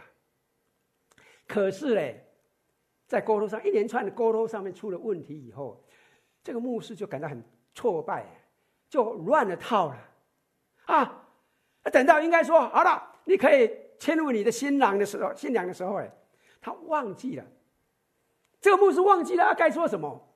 [1.48, 2.20] 可是呢，
[3.06, 5.86] 在沟通上一连串的沟通上面出了问题以后，
[6.44, 7.44] 这个牧师就感到很。
[7.74, 8.26] 挫败，
[8.90, 10.10] 就乱了套了，
[10.88, 11.21] 啊！
[11.90, 16.12] 等到应该说好了，你可以迁入你的新郎的时候，新娘的时候，哎，
[16.62, 17.46] 他忘记了，
[18.60, 20.28] 这个牧师忘记了该说什么。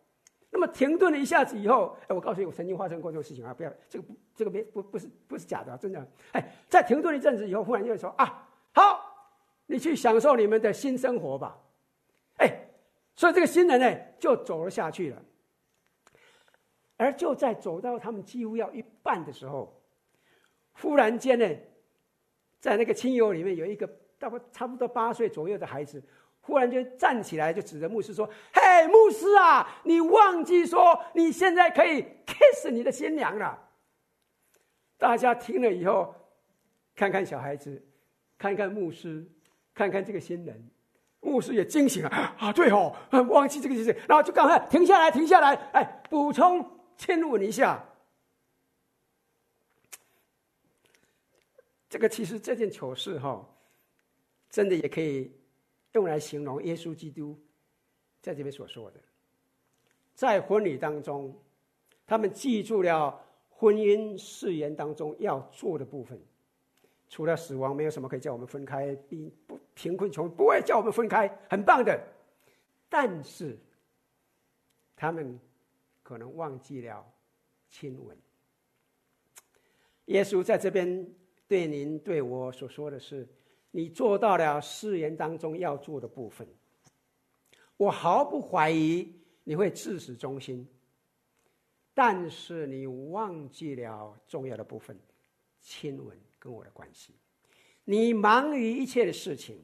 [0.51, 3.53] 那么停顿了一下子以后，哎，我告诉你，我曾经发生过这种事情啊！
[3.53, 6.07] 不要，这个不，这个没不不是不是假的，真的。
[6.31, 9.33] 哎，在停顿一阵子以后，忽然就说啊，好，
[9.65, 11.57] 你去享受你们的新生活吧。
[12.37, 12.69] 哎，
[13.17, 15.21] 所以这个新人呢，就走了下去了。
[16.95, 19.77] 而就在走到他们几乎要一半的时候，
[20.81, 21.49] 忽然间呢，
[22.59, 23.87] 在那个亲友里面有一个
[24.19, 26.03] 大概差不多八岁左右的孩子，
[26.41, 33.57] 忽然间站起来就指着牧师说：“嘿，牧师啊，你忘记说你现在可以 kiss 你的新娘了。”
[34.99, 36.13] 大家听了以后，
[36.95, 37.81] 看看小孩子，
[38.37, 39.25] 看看牧师，
[39.73, 40.69] 看看这个新人，
[41.21, 42.51] 牧师也惊醒了啊！
[42.53, 42.95] 对哦，
[43.29, 46.73] 忘记这个事情，然后就赶快停下来，停下来，哎，补充。
[46.97, 47.83] 亲吻一下，
[51.95, 53.49] 这个其实这件糗事哈，
[54.49, 55.31] 真的也可以
[55.93, 57.39] 用来形容耶稣基督
[58.21, 58.99] 在这边所说的，
[60.13, 61.33] 在婚礼当中，
[62.05, 66.19] 他们记住了婚姻誓言当中要做的部分，
[67.07, 71.97] 除了死亡，没有什么可以叫我们分开；贫不贫困穷不会叫我们分开，很棒的。
[72.89, 73.57] 但是
[74.97, 75.39] 他们。
[76.03, 77.03] 可能忘记了
[77.67, 78.15] 亲吻。
[80.05, 81.03] 耶稣在这边
[81.47, 83.27] 对您对我所说的是：
[83.71, 86.47] 你做到了誓言当中要做的部分，
[87.77, 90.67] 我毫不怀疑你会至死忠心。
[91.93, 94.99] 但是你忘记了重要的部分，
[95.61, 97.13] 亲吻跟我的关系。
[97.83, 99.57] 你忙于一切的事情，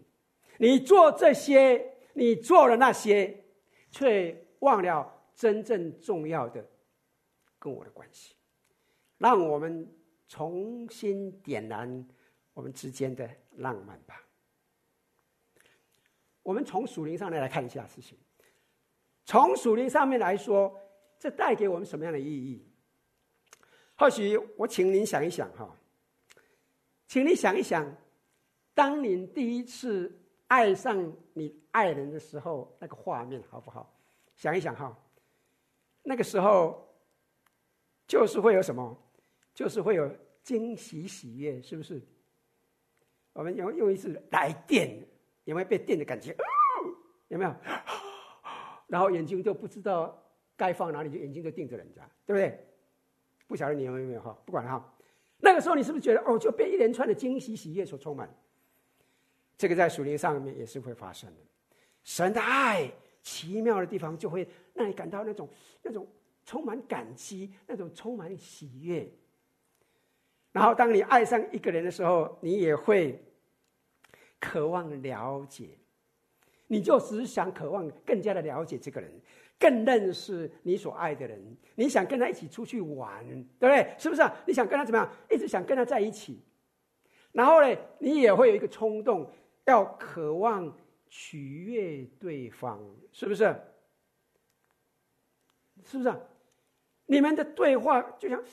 [0.57, 3.43] 你做这些，你做了那些，
[3.89, 5.17] 却忘了。
[5.33, 6.63] 真正重要的
[7.57, 8.35] 跟我的关系，
[9.17, 9.89] 让我们
[10.31, 12.07] 重新点燃
[12.53, 14.23] 我们之间的浪漫吧。
[16.41, 18.17] 我们从属灵上来来看一下事情。
[19.25, 20.73] 从属灵上面来说，
[21.19, 22.65] 这带给我们什么样的意义？
[23.97, 25.77] 或许我请您想一想哈，
[27.09, 27.93] 请你想一想，
[28.73, 30.17] 当你第一次
[30.47, 33.93] 爱上你爱人的时候，那个画面好不好？
[34.37, 34.97] 想一想哈。
[36.03, 36.87] 那个时候，
[38.07, 38.97] 就是会有什么？
[39.53, 40.09] 就是会有
[40.43, 42.01] 惊喜喜悦，是不是？
[43.33, 44.89] 我们用用一次来电，
[45.45, 46.35] 有没有被电的感觉？
[47.29, 47.55] 有没有？
[48.87, 50.21] 然后眼睛就不知道
[50.55, 52.67] 该放哪里，就眼睛就盯着人家，对不对？
[53.47, 54.37] 不晓得你有没有哈？
[54.45, 54.93] 不管了哈。
[55.37, 58.29] 那个时候你是不是觉得哦，就被一连串的惊喜喜悦所充满？
[59.57, 61.41] 这个在属灵上面也是会发生的。
[62.03, 62.91] 神的爱。
[63.23, 65.47] 奇妙的地方，就会让你感到那种
[65.83, 66.07] 那种
[66.43, 69.07] 充满感激，那种充满喜悦。
[70.51, 73.23] 然后，当你爱上一个人的时候，你也会
[74.39, 75.69] 渴望了解，
[76.67, 79.09] 你就只想渴望更加的了解这个人，
[79.57, 83.25] 更认识你所爱的人，你想跟他一起出去玩，
[83.59, 83.95] 对不对？
[83.97, 84.35] 是不是啊？
[84.45, 85.09] 你想跟他怎么样？
[85.29, 86.41] 一直想跟他在一起，
[87.31, 89.31] 然后呢，你也会有一个冲动，
[89.65, 90.75] 要渴望
[91.07, 92.79] 取悦对方，
[93.13, 93.55] 是不是？
[95.85, 96.19] 是不是啊？
[97.05, 98.43] 你们的对话就像，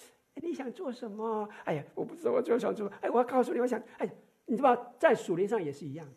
[0.42, 1.48] 你想做什么？
[1.64, 2.88] 哎呀，我不知道，我就想做。
[3.00, 4.08] 哎，我要告诉你，我想，哎，
[4.46, 6.08] 你知道在属灵上也是一样。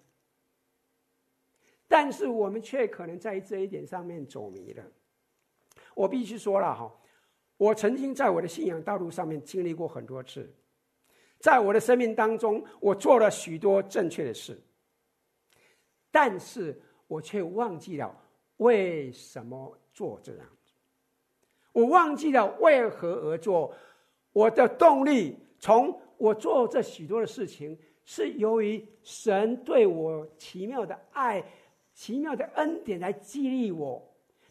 [1.87, 4.83] 但是我们却可能在这一点上面走迷了。
[5.93, 6.89] 我必须说了哈，
[7.57, 10.49] 我曾经在我的信仰道路上面经历过很多次，
[11.39, 14.57] 在我的生命当中，我做了许多正确的事，
[16.09, 18.15] 但是我却忘记了
[18.57, 20.47] 为什么做这样。
[21.73, 23.73] 我忘记了为何而做，
[24.33, 31.43] 我的动力从我做这许多的事情，是由于神对我奇妙的爱、
[31.93, 34.01] 奇妙的恩典来激励我，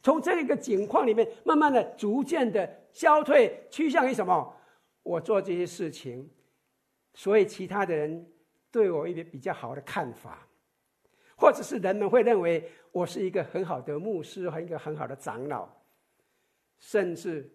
[0.03, 4.57] 从这个境况里面，慢慢的、逐渐的消退，趋向于什么？
[5.03, 6.29] 我做这些事情，
[7.15, 8.31] 所以其他的人
[8.71, 10.47] 对我一个比较好的看法，
[11.37, 15.69] 或者是人们会认为我是一个很好的牧师和一个很好的长老。
[16.79, 17.51] 甚至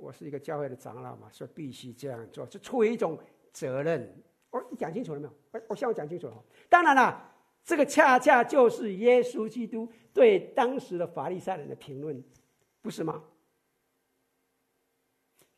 [0.00, 3.18] 我是一个教会的长老嘛，所以必须这样做，是出于一种
[3.52, 4.22] 责任。
[4.50, 5.34] 我你讲清楚了没有？
[5.52, 6.44] 我我向我讲清楚了。
[6.68, 7.30] 当然了，
[7.64, 12.22] 这个恰恰就是耶稣基督对当时的法利赛人的评论，
[12.80, 13.22] 不是吗？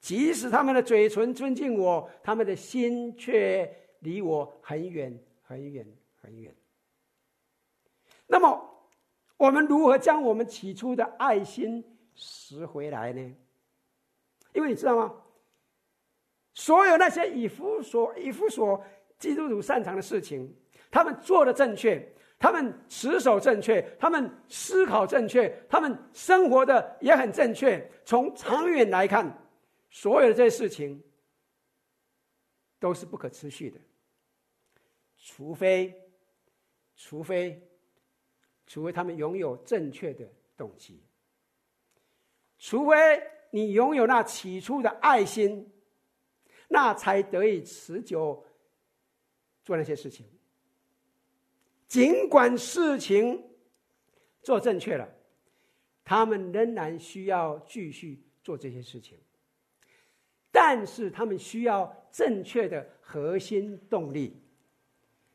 [0.01, 6.55] 即使他们的嘴唇尊敬我，他们的心却离我很远很远很远。
[8.27, 8.89] 那么，
[9.37, 13.37] 我们如何将我们起初的爱心拾回来呢？
[14.53, 15.15] 因为你知道吗？
[16.53, 18.85] 所有那些以弗所、以弗所
[19.19, 20.55] 基督徒擅长的事情，
[20.91, 27.91] 他们做的正确，他们持守正确，他们思考正确，他们生活的也很正确。
[28.05, 29.47] 从长远来看，
[29.91, 31.03] 所有的这些事情
[32.79, 33.79] 都是不可持续的，
[35.17, 35.95] 除非，
[36.97, 37.63] 除非，
[38.67, 41.03] 除非他们拥有正确的动机。
[42.59, 45.71] 除非你拥有那起初的爱心，
[46.69, 48.45] 那才得以持久
[49.65, 50.27] 做那些事情。
[51.89, 53.45] 尽管事情
[54.43, 55.09] 做正确了，
[56.05, 59.19] 他们仍然需要继续做这些事情。
[60.53, 64.41] 但是他们需要正确的核心动力，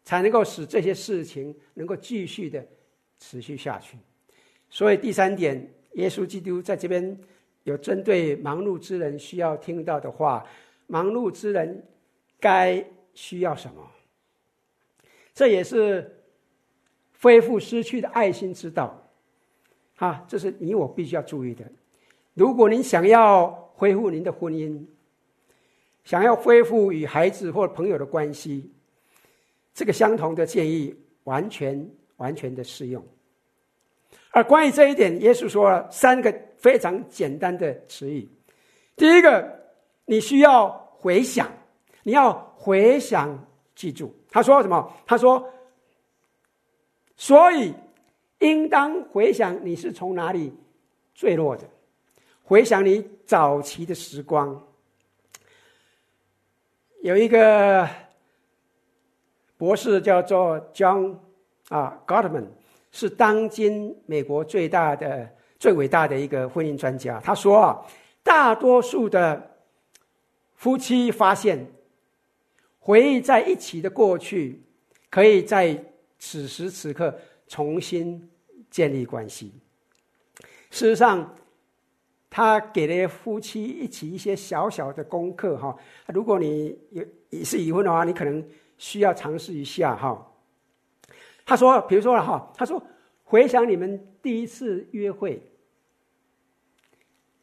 [0.04, 2.66] 才能够使这些事情能够继续的
[3.20, 3.98] 持续下去。
[4.70, 5.72] 所以第三点。
[5.96, 7.18] 耶稣基督在这边
[7.66, 10.46] 有针对忙碌之人需要听到的话，
[10.88, 11.84] 忙碌之人
[12.40, 13.86] 该需要什么？
[15.34, 16.24] 这也是
[17.20, 19.02] 恢复失去的爱心之道。
[19.98, 21.66] 啊，这是你我必须要注意的。
[22.34, 24.86] 如果您想要恢复您的婚姻，
[26.04, 28.70] 想要恢复与孩子或朋友的关系，
[29.74, 33.04] 这个相同的建议完全完全的适用。
[34.36, 38.30] 而关于这一点，耶稣说了三个非常简单的词语。
[38.98, 39.62] 第一个，
[40.04, 40.70] 你需要
[41.00, 41.50] 回想，
[42.04, 44.14] 你要回想记住。
[44.30, 44.92] 他说什么？
[45.08, 45.50] 他说
[47.16, 47.74] ：“所以
[48.40, 50.54] 应当回想你是从哪里
[51.14, 51.64] 坠落的，
[52.44, 54.68] 回想你早期的时光。”
[57.02, 57.88] 有一个
[59.56, 61.20] 博士叫做 John
[61.70, 62.48] 啊 Gottman。
[62.96, 65.30] 是当今美国最大的、
[65.60, 67.20] 最伟大的一个婚姻专家。
[67.20, 67.86] 他说啊，
[68.24, 69.58] 大多数的
[70.54, 71.68] 夫妻发现，
[72.80, 74.64] 回忆在一起的过去，
[75.10, 75.78] 可以在
[76.18, 77.14] 此时此刻
[77.50, 78.30] 重新
[78.72, 79.52] 建立关系。
[80.72, 81.36] 事实上，
[82.30, 85.76] 他给了夫妻一起一些小小的功课哈。
[86.14, 88.42] 如果你有也是已婚的话，你可能
[88.78, 90.32] 需要尝试一下哈。
[91.46, 92.82] 他说：“比如说了哈，他说
[93.24, 95.42] 回想你们第一次约会，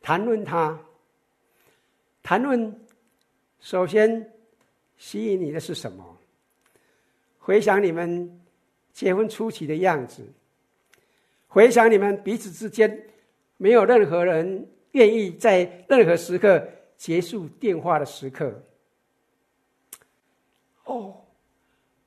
[0.01, 0.79] 谈论他，
[2.23, 2.81] 谈论
[3.61, 4.33] 首先
[4.97, 6.19] 吸引你的是什么？
[7.39, 8.41] 回想你们
[8.93, 10.25] 结婚初期的样子，
[11.47, 13.09] 回想你们彼此之间
[13.57, 18.63] 没有任何人愿意在任何时刻结束电话的时刻。
[20.85, 21.22] 哦，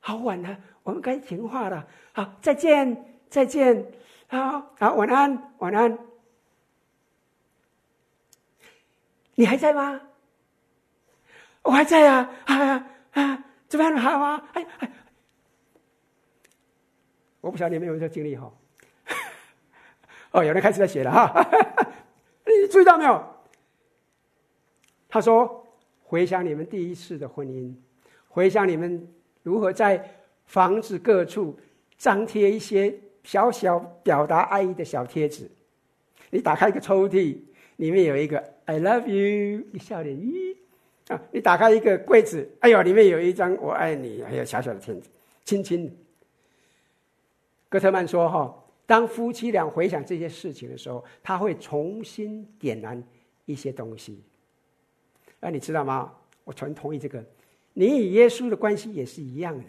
[0.05, 3.91] 好晚了。”我们该听话了，好，再见，再见，
[4.27, 5.97] 好，好，晚安，晚安。
[9.33, 9.99] 你还在吗？
[11.63, 14.47] 我还在啊，啊啊，怎么样好啊？
[14.53, 14.91] 哎哎，
[17.41, 18.53] 我不晓得你们有没有这经历哈。
[20.29, 21.49] 哦，有人开始在写了哈，
[22.45, 23.35] 你注意到没有？
[25.09, 25.65] 他说
[26.05, 27.73] ：“回想你们第一次的婚姻，
[28.27, 29.11] 回想你们
[29.45, 30.03] 如何在
[30.47, 31.55] 房子各处
[31.99, 32.91] 张贴一些
[33.23, 35.47] 小小表达爱意的小贴纸。
[36.31, 37.37] 你打开一个抽屉，
[37.75, 40.55] 里面有一个 ‘I love you’，你笑脸咦
[41.09, 41.21] 啊！
[41.31, 45.03] 你打开一个柜子，哎呦，里面有一张‘我爱你’，还有小小的贴纸，
[45.43, 45.95] 亲亲。”
[47.69, 53.01] 戈特曼说：“哈，当夫妻俩回想这些事情的时候，他会重新点燃
[53.45, 54.23] 一些东西。”
[55.39, 56.11] 那你知道吗？
[56.43, 57.23] 我全同意这个。
[57.75, 59.65] 你与耶稣的关系也是一样的。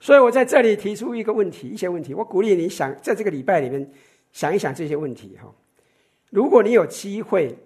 [0.00, 2.14] 所以我在这里提出一个问题，一些问题。
[2.14, 3.90] 我鼓励你想在这个礼拜里面
[4.32, 5.54] 想一想这些问题哈。
[6.30, 7.56] 如果你有机会，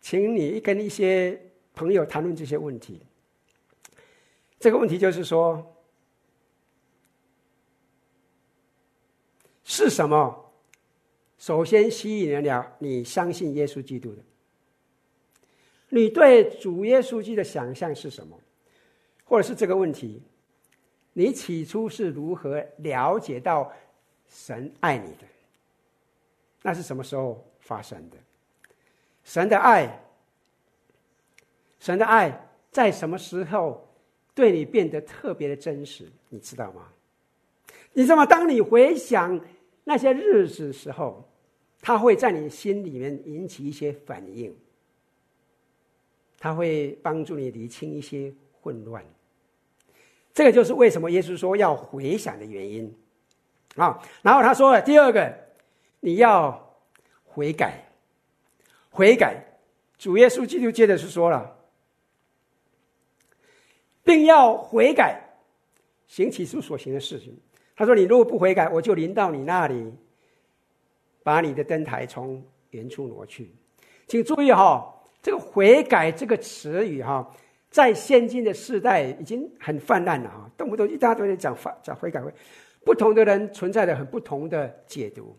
[0.00, 1.40] 请你跟一些
[1.74, 3.00] 朋友谈论这些问题。
[4.58, 5.76] 这个问题就是说，
[9.64, 10.52] 是什么
[11.38, 14.22] 首先吸引了你相信耶稣基督的？
[15.88, 18.38] 你对主耶稣基督的想象是什么？
[19.24, 20.22] 或者是这个问题，
[21.12, 23.72] 你起初是如何了解到
[24.28, 25.24] 神爱你的？
[26.62, 28.16] 那是什么时候发生的？
[29.22, 30.00] 神的爱，
[31.78, 33.88] 神的爱在什么时候
[34.34, 36.10] 对你变得特别的真实？
[36.28, 36.88] 你知道吗？
[37.92, 38.26] 你知道吗？
[38.26, 39.40] 当你回想
[39.84, 41.28] 那些日子时候，
[41.80, 44.54] 它会在你心里面引起一些反应。
[46.46, 49.04] 他会帮助你理清一些混乱，
[50.32, 52.96] 这个就是为什么耶稣说要回想的原因
[53.74, 54.00] 啊。
[54.22, 55.36] 然后他说了第二个，
[55.98, 56.72] 你要
[57.24, 57.90] 悔改，
[58.90, 59.42] 悔改。
[59.98, 61.56] 主耶稣基督接着是说了，
[64.04, 65.20] 并要悔改，
[66.06, 67.36] 行起初所行的事情。
[67.74, 69.92] 他说：“你如果不悔改，我就临到你那里，
[71.24, 72.40] 把你的灯台从
[72.70, 73.52] 原处挪去。”
[74.06, 74.92] 请注意哈。
[75.26, 77.28] 这个悔改这个词语哈，
[77.68, 82.22] 在现今的世代已经很泛滥了哈，动不动一大堆人讲法讲悔改，
[82.84, 85.36] 不同的人存在着很不同的解读，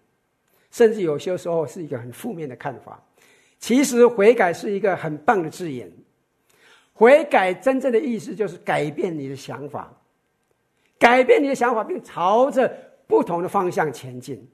[0.71, 3.01] 甚至有些时候是一个很负面的看法。
[3.59, 5.89] 其实悔改是一个很棒的字眼，
[6.91, 9.89] 悔改真正的意思就是改变你的想法，
[10.99, 12.69] 改变你的想法，并朝着
[13.07, 14.45] 不同的方向前进。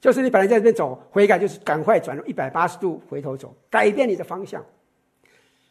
[0.00, 4.64] 就是你本来在这边走，悔改就是赶快转入一百八十度回头走，改变你的方向。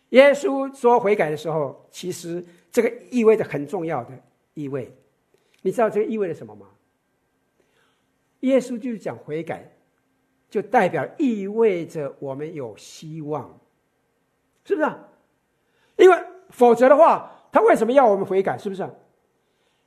[0.10, 4.12] 耶稣说悔改的时候，其实这个意味着很重要的
[4.54, 4.94] 意味。
[5.62, 6.68] 你知道这个意味着什么吗？
[8.42, 9.72] 耶稣就是讲悔改，
[10.50, 13.60] 就代表意味着我们有希望，
[14.64, 15.08] 是不是啊？
[15.96, 16.18] 因为
[16.50, 18.58] 否则的话，他为什么要我们悔改？
[18.58, 18.92] 是不是啊？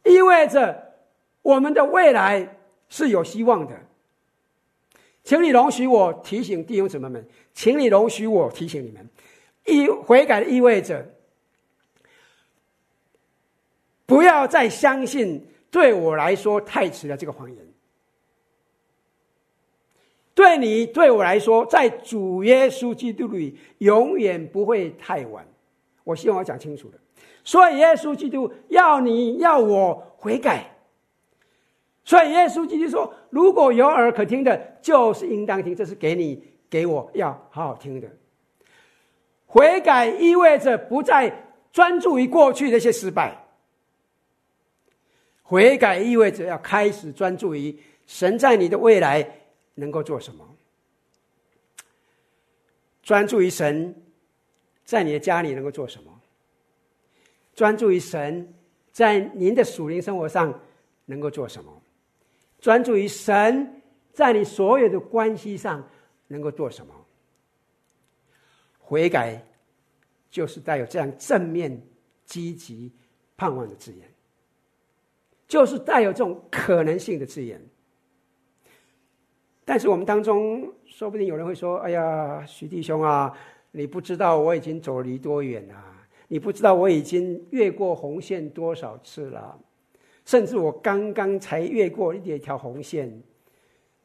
[0.04, 0.94] 意味着
[1.42, 3.74] 我们的未来是有希望的。
[5.30, 7.24] 请你容许我提醒弟兄姊妹们，
[7.54, 9.08] 请你容许我提醒你们，
[9.64, 11.08] 意悔改意味着
[14.06, 17.64] 不要再相信对我来说太迟了这个谎言。
[20.34, 25.46] 对你对我来说，在主耶稣基督里永远不会太晚。
[26.02, 26.94] 我希望我讲清楚了。
[27.44, 30.76] 所以耶稣基督要你要我悔改。
[32.02, 35.76] 所以耶稣基督说：“如果有耳可听的，就是应当听。
[35.76, 38.08] 这是给你、给我要好好听的。
[39.46, 43.44] 悔改意味着不再专注于过去那些失败。
[45.42, 49.40] 悔改意味着要开始专注于神在你的未来
[49.74, 50.56] 能够做什么。
[53.02, 53.94] 专注于神
[54.84, 56.10] 在你的家里能够做什么。
[57.54, 58.52] 专注于神
[58.90, 60.60] 在您的属灵生活上
[61.04, 61.70] 能够做什么。”
[62.60, 63.82] 专注于神
[64.12, 65.84] 在你所有的关系上
[66.28, 66.94] 能够做什么？
[68.78, 69.42] 悔改
[70.30, 71.80] 就是带有这样正面、
[72.24, 72.92] 积极、
[73.36, 74.06] 盼望的字眼，
[75.48, 77.60] 就是带有这种可能性的字眼。
[79.64, 83.32] 但是我们当中，说不定有人会说：“哎呀，徐弟兄啊，
[83.70, 85.74] 你不知道我已经走离多远了，
[86.26, 89.56] 你不知道我已经越过红线多少次了。”
[90.24, 93.22] 甚至我刚刚才越过一条红线，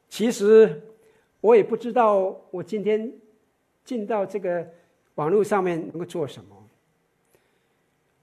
[0.10, 0.82] 其实
[1.42, 3.12] 我也不知道我今天
[3.84, 4.68] 进到这个
[5.16, 6.70] 网络上面能够做什么。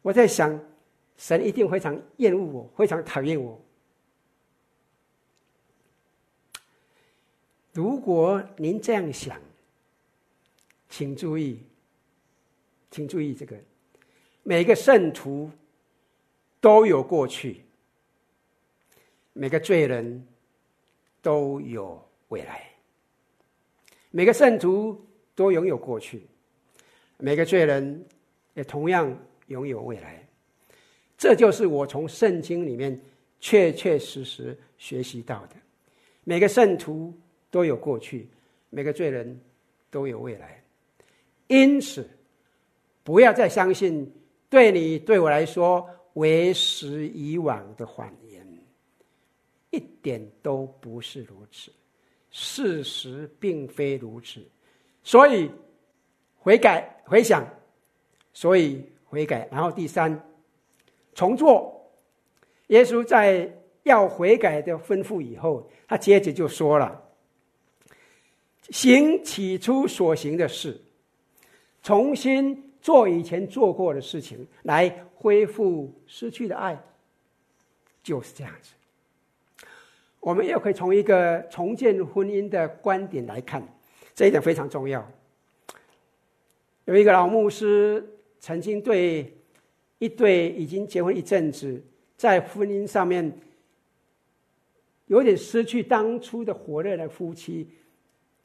[0.02, 0.58] 我在想，
[1.16, 3.60] 神一定非常厌恶我，非常讨厌我。
[7.72, 9.40] 如果您这样想，
[10.88, 11.60] 请注意，
[12.90, 13.56] 请注意这个，
[14.42, 15.48] 每个圣徒
[16.60, 17.62] 都有过去。
[19.32, 20.26] 每个罪人
[21.20, 22.68] 都有未来。
[24.10, 24.98] 每个圣徒
[25.34, 26.26] 都拥有过去，
[27.16, 28.04] 每个罪人
[28.54, 29.16] 也同样
[29.46, 30.26] 拥有未来。
[31.16, 33.00] 这就是我从圣经里面
[33.40, 35.56] 确确实实学习到的。
[36.24, 37.12] 每个圣徒
[37.50, 38.28] 都有过去，
[38.70, 39.40] 每个罪人
[39.90, 40.62] 都有未来。
[41.46, 42.08] 因此，
[43.02, 44.12] 不要再相信
[44.50, 48.12] 对你对我来说为时已晚的谎，
[49.72, 51.72] 一点都不是如此。
[52.30, 54.42] 事实并非如此，
[55.02, 55.50] 所以
[56.38, 57.46] 悔改回想，
[58.32, 59.46] 所以悔改。
[59.52, 60.18] 然后第三，
[61.14, 61.92] 重做。
[62.68, 67.02] 耶稣在要悔改的吩咐以后，他接着就说了
[68.72, 70.80] ：“行起初所行的事，
[71.82, 76.82] 重新做以前做过的事情，来恢复失去的爱。”
[78.02, 78.72] 就是这样子。
[80.22, 83.60] 我们也可以从一个重建婚姻的观点来看，
[84.14, 85.04] 这一点非常重要。
[86.84, 88.08] 有一个老牧师
[88.38, 89.36] 曾经对
[89.98, 91.84] 一对已经结婚一阵子，
[92.16, 93.36] 在婚姻上面
[95.06, 97.68] 有点失去当初的火热的夫妻，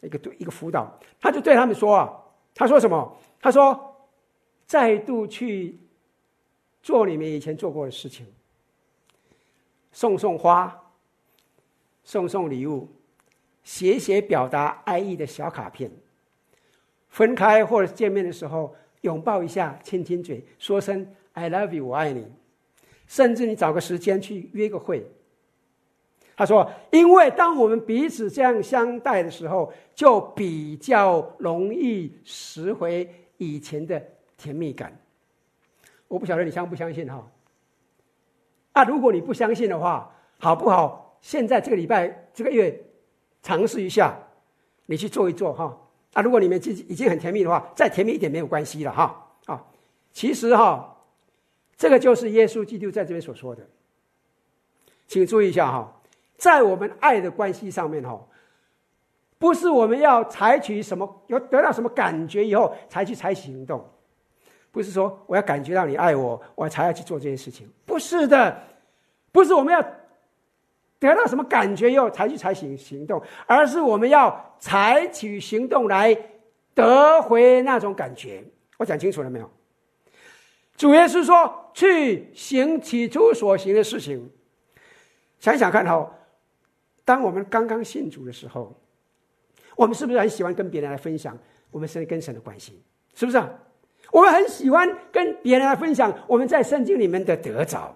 [0.02, 2.12] 一个对一个辅导，他就对他们说啊，
[2.56, 3.16] 他说什么？
[3.40, 4.10] 他说，
[4.66, 5.78] 再度去
[6.82, 8.26] 做你们以前做过的事情，
[9.92, 10.86] 送送花。
[12.08, 12.88] 送送礼物，
[13.66, 15.92] 写写表达爱意的小卡片，
[17.10, 22.26] 分开或者见面的时候拥抱一下，亲亲嘴，说声 “I love you”，我爱你。
[23.08, 25.06] 甚至你找个时间去约个会。
[26.38, 34.02] 他说：“因为当我们彼此这样相待的时候，就比较容易拾回以前的
[34.38, 34.98] 甜蜜感。”
[36.08, 37.30] 我不晓得你相不相信哈？
[38.72, 41.07] 啊，如果你不相信的话，好不好？
[41.28, 42.74] 现在这个礼拜、这个月，
[43.44, 44.18] 尝试一下，
[44.86, 45.78] 你去做一做哈。
[46.14, 49.28] 啊，如果你们已已经很甜蜜的话，再甜蜜一点没有关系了哈。
[49.46, 49.62] 啊，
[50.14, 50.96] 其实哈，
[51.76, 53.68] 这个就是耶稣基督在这边所说的。
[55.06, 56.02] 请注意一下哈，
[56.38, 58.26] 在我们爱的关系上面哈，
[59.38, 63.86] 不是我们要采取什么，有得到什么感觉以后才去采取行动，
[64.72, 68.64] 不是说我要感觉到你爱我，我才要去做这件事情，不是的，
[69.34, 69.86] 不是我们要。
[71.00, 76.18] 得到什么感觉以后才去采取行动，而是我们要采取行动来
[76.74, 78.44] 得回那种感觉。
[78.78, 79.50] 我讲清楚了没有？
[80.76, 84.32] 主耶稣说：“去行起初所行的事情。”
[85.40, 86.12] 想想看哈，
[87.04, 88.76] 当我们刚刚信主的时候，
[89.76, 91.38] 我们是不是很喜欢跟别人来分享
[91.72, 92.82] 我们神跟神的关系？
[93.16, 93.42] 是不是？
[94.12, 97.96] 我们很喜欢跟别人来分享我们在圣经里面的得着。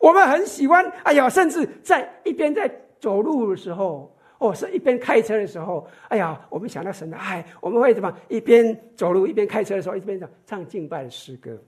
[0.00, 11.62] 我们很喜欢，哎呀，甚至在一边在走路的时候，哦，是一边开车的时候，哎呀，我们想到神的爱，我们会怎么一边走路一边开车的时候，一边唱唱敬拜的诗歌。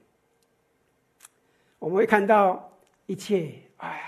[1.78, 2.72] 我们会看到
[3.04, 4.04] 一切，哎呀，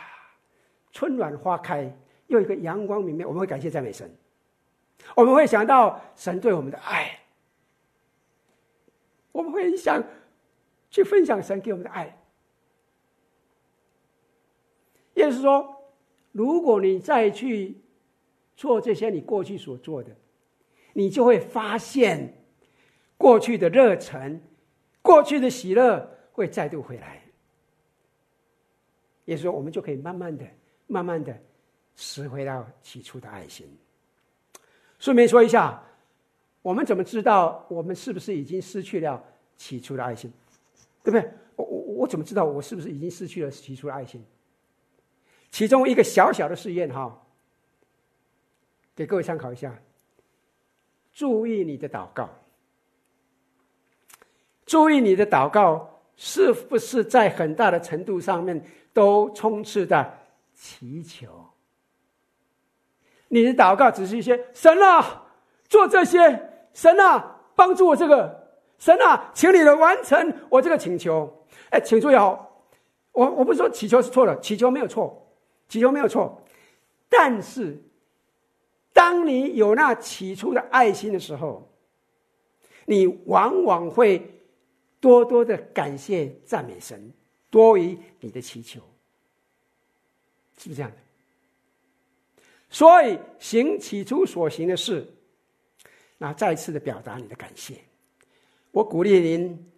[0.90, 1.94] 春暖花开，
[2.28, 4.10] 又一个阳光明媚，我们会感谢赞美神。
[5.14, 7.18] 我们会想到神对我们的爱，
[9.32, 10.02] 我们会想
[10.88, 12.16] 去分享神给我们的爱。
[15.14, 15.74] 也就是说，
[16.32, 17.76] 如果你再去
[18.56, 20.14] 做这些你过去所做的，
[20.92, 22.44] 你就会发现
[23.16, 24.40] 过去的热忱、
[25.02, 27.22] 过去的喜乐会再度回来。
[29.24, 30.44] 也是说，我们就可以慢慢的、
[30.86, 31.34] 慢慢的
[31.96, 33.66] 拾回到起初的爱心。
[34.98, 35.82] 顺便说一下，
[36.60, 39.22] 我们怎么知道我们是不是已经失去了
[39.56, 40.32] 起初的爱心？
[41.02, 41.30] 对不对？
[41.56, 44.24] 我我我怎么知道我是不是已经失去了起初的爱心？
[45.54, 47.16] 其中一个小小的试验哈，
[48.92, 49.72] 给各位参考一下。
[51.12, 52.28] 注意你的祷告，
[54.66, 58.60] 注意你的祷告是不是在很大的程度上面
[58.92, 60.18] 都充斥着
[60.54, 61.28] 祈求？
[63.28, 65.22] 你的祷告只是一些神啊，
[65.68, 71.46] 做这些，神啊，帮助我这个，神啊，请你来完成我这个请求。
[71.70, 72.44] 哎，请注意哦，
[73.12, 75.20] 我我不是说祈求是错的，祈求没有错。
[75.74, 76.40] 祈求没有错，
[77.08, 77.76] 但是，
[78.92, 81.68] 当你有那起初的爱心的时候，
[82.86, 84.24] 你往往会
[85.00, 87.12] 多多的感谢赞美神，
[87.50, 88.78] 多于你的祈求，
[90.56, 90.96] 是不是这样的？
[92.70, 95.12] 所以行起初所行的事，
[96.18, 97.74] 那再次的表达你的感谢。
[98.70, 99.72] 我鼓励您，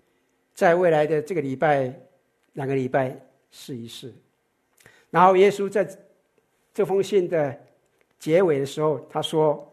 [0.52, 1.90] 在未来的这个礼拜、
[2.52, 3.18] 两个礼拜
[3.50, 4.14] 试一试。
[5.16, 5.88] 然后，耶稣在
[6.74, 7.58] 这封信的
[8.18, 9.72] 结尾的时候，他说。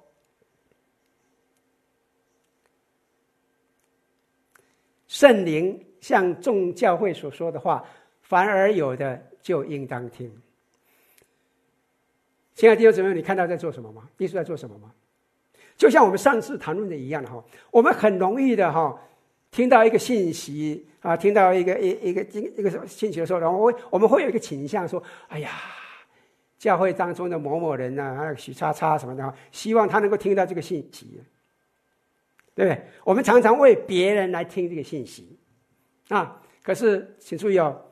[5.05, 7.83] 圣灵向众教会所说的话，
[8.21, 10.31] 凡尔有的就应当听。
[12.55, 14.09] 亲爱的弟兄姊妹，你看到在做什么吗？
[14.19, 14.93] 耶稣在做什么吗？
[15.75, 18.97] 就像我们上次谈论的一样哈，我们很容易的哈，
[19.53, 25.51] 听到一个信息啊，听到一个一一个一个信息的时候，然后我我们会有一个倾向说：哎呀，
[26.57, 31.21] 教会当中的某某人呐，还有许叉叉什么的，希望他能够听到这个信息。
[32.55, 32.83] 对不对？
[33.03, 35.39] 我们常常为别人来听这个信息，
[36.09, 36.39] 啊！
[36.61, 37.83] 可是请注意哦，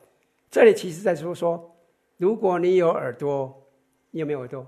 [0.52, 1.76] 这里其实在说说，
[2.16, 3.60] 如果你有耳朵，
[4.12, 4.64] 你有没有耳朵？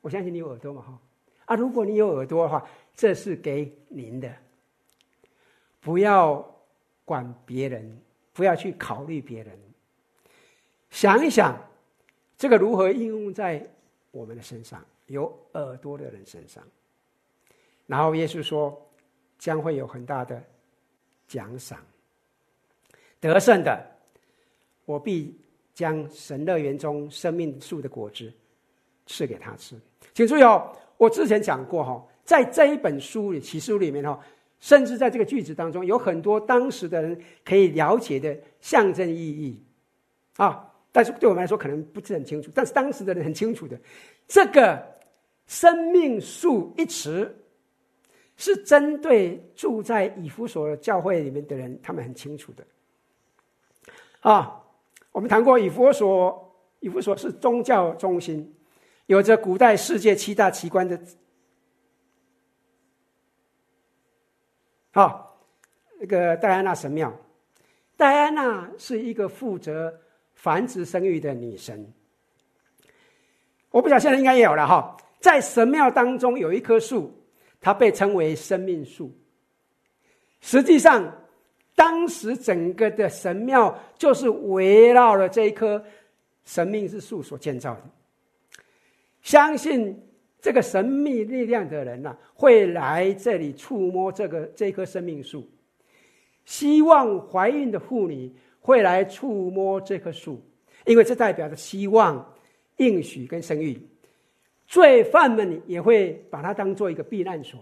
[0.00, 1.00] 我相信你有耳朵嘛，哈！
[1.46, 2.64] 啊，如果你有耳朵的话，
[2.94, 4.32] 这是给您的，
[5.84, 6.42] 不要
[7.04, 8.00] 管别人，
[8.32, 9.54] 不要去考虑别人，
[10.88, 11.60] 想一想，
[12.38, 13.62] 这个如何应用在
[14.10, 16.64] 我们的身上，有耳朵的人身上。
[17.86, 18.74] 然后耶稣说，
[19.38, 20.42] 将会有很大的
[21.28, 21.78] 奖赏。
[23.20, 23.86] 得胜的，
[24.86, 25.38] 我必
[25.74, 28.32] 将神乐园中生命树的果子
[29.06, 29.78] 赐给他吃。
[30.14, 34.18] 请注意哦，我之前讲过哈，在这一本书里启示录里面哈，
[34.64, 39.62] 甚至在这个句子当中，有很多当时的人可以了解的象征意义
[40.38, 40.72] 啊。
[40.90, 43.78] 但是对我们来说可能不是很清楚，但是当时的人很清楚的，
[44.26, 44.82] 这个
[45.46, 47.40] 生命树一词。
[48.36, 52.64] 是针对住在以弗所教会里面的人，他们很清楚的。
[54.22, 54.60] 啊，
[55.12, 58.52] 我们谈过以弗所，以弗所是宗教中心，
[59.06, 61.00] 有着古代世界七大奇观的。
[64.94, 65.36] 好，
[65.98, 67.12] 那个戴安娜神庙，
[67.96, 69.92] 戴安娜是一个负责
[70.34, 71.92] 繁殖生育的女神。
[73.70, 77.12] 我不晓得现在应该也有了哈，在神庙当中有一棵树。
[77.60, 79.10] 它被称为生命树。
[80.42, 81.24] 实际上，
[81.74, 85.82] 当时整个的神庙就是围绕了这一棵
[86.44, 87.80] 生命之树所建造的。
[89.22, 89.98] 相信
[90.44, 95.42] 这个神秘力量的人呢，会来这里触摸这个这棵生命树。
[96.44, 98.30] 希望怀孕的妇女
[98.60, 100.38] 会来触摸这棵树，
[100.84, 102.34] 因为这代表着希望、
[102.76, 103.80] 应许跟生育。
[104.66, 107.58] 罪犯们也会把它当做一个避难所。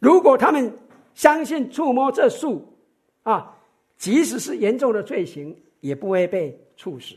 [0.00, 0.76] 如果他们
[1.14, 2.76] 相信触摸这树，
[3.22, 3.56] 啊，
[3.96, 7.14] 即使是严重的罪行，也不会被处死，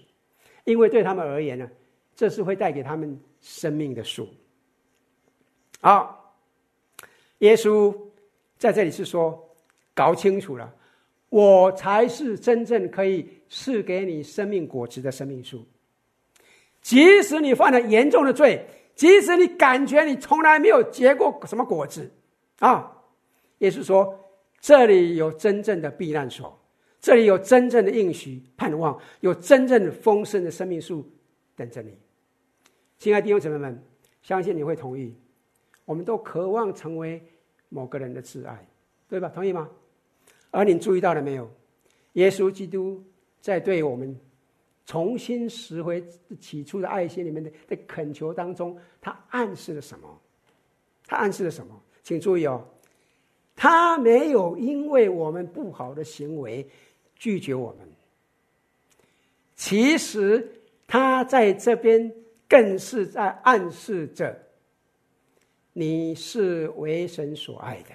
[0.65, 1.67] 因为对他们而言呢，
[2.15, 4.29] 这是会带给他们生命的树。
[5.81, 6.35] 好，
[7.39, 7.95] 耶稣
[8.57, 9.49] 在这里是说，
[9.93, 10.73] 搞清楚了，
[11.29, 15.65] 我才是真正可以赐给你生命果子的生命树。
[16.81, 18.65] 即使你犯了严重的罪。
[18.95, 22.11] 即使你感觉你从来没有结过什么果子，
[22.57, 22.91] 啊，
[23.59, 24.17] 耶稣说，
[24.59, 26.59] 这里有真正的避难所，
[26.99, 31.07] 这里有真正的应许盼望，有真正的丰盛的生命树
[31.55, 31.95] 等着你。
[32.97, 33.79] 亲爱的弟兄姊妹们，
[34.23, 35.15] 相信你会同意，
[35.87, 37.23] 我们都渴望成为
[37.69, 38.67] 某个人的挚爱，
[39.07, 39.31] 对吧？
[39.33, 39.67] 同意吗？
[40.51, 41.49] 而你注意到了没有？
[42.13, 43.01] 耶稣基督
[43.41, 44.15] 在对我们。
[44.85, 46.01] 重新拾回
[46.39, 50.07] 起初的爱心里面的的恳求当中，他暗示了什么？
[51.05, 51.77] 他暗示了什么？
[52.03, 52.65] 请注意哦，
[53.53, 56.65] 他没有因为我们不好的行为
[57.17, 57.85] 拒绝我们。
[59.55, 60.49] 其实
[60.87, 62.09] 他在这边
[62.47, 64.41] 更是在暗示着，
[65.77, 67.89] 你是为神所爱的。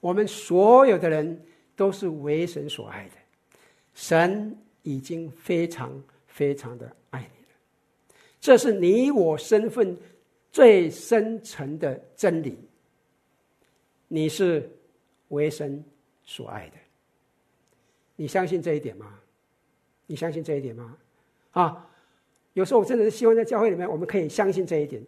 [0.00, 1.40] 我们所有的人
[1.76, 3.14] 都是为神所爱的，
[3.94, 4.58] 神。
[4.84, 9.96] 已经非常非常的爱你了，这是你我身份
[10.50, 12.58] 最深层的真理。
[14.08, 14.68] 你是
[15.28, 15.84] 为神
[16.24, 16.74] 所爱的，
[18.16, 19.20] 你相信这一点吗？
[20.08, 20.98] 你相信这一点吗？
[21.52, 21.88] 啊，
[22.54, 25.00] 有时候我真的是希望在教会里面，我们可以相信这一点。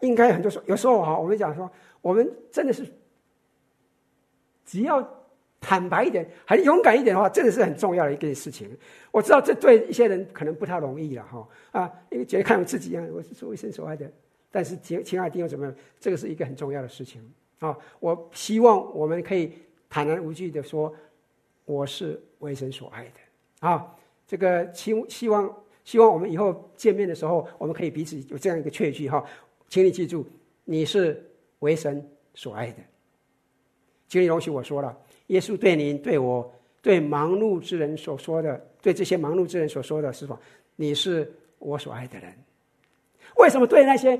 [0.00, 1.70] 应该很多时候，有时候哈，我们讲说，
[2.00, 2.86] 我们真的是
[4.64, 5.06] 只要。
[5.66, 8.68] 坦白一点，还勇敢一点的话，真的是很重要的一件事情。
[9.10, 14.06] 我知道这对一些人可能不太容易了哈啊，因为觉得看我自己一样，我是为神所爱的。
[14.50, 17.22] 但是亲亲爱的弟兄姊妹，这个是一个很重要的事情
[17.60, 17.74] 啊！
[17.98, 19.54] 我希望我们可以
[19.88, 20.94] 坦然无惧的说，
[21.64, 23.90] 我是为神所爱的啊！
[24.26, 29.24] 这个希希望希望我们以后见面的时候，我们可以彼此有这样一个确据哈。
[29.74, 30.24] 请你记住，
[30.62, 31.20] 你是
[31.58, 32.00] 为神
[32.32, 32.76] 所爱的。
[34.06, 34.96] 请你容许我说了。
[35.26, 36.48] 耶稣对您、对我、
[36.80, 40.38] 对忙碌之人所说的，对这些忙碌之人所说的是说
[40.76, 42.32] ：“你是我所爱的人。”
[43.38, 44.16] 为什么对那些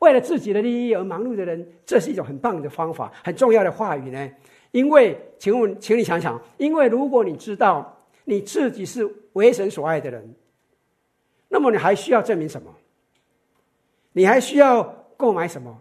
[0.00, 4.30] 为了自己的利益而忙碌的人，这是一种很棒的方法，很重要的话语呢？
[4.72, 10.34] 因为，请问，请你想想，因为如果你知道你自己是为神所爱的人，
[11.48, 12.70] 那么你还需要证明什么？
[14.12, 14.82] 你还需要
[15.16, 15.80] 购买什么？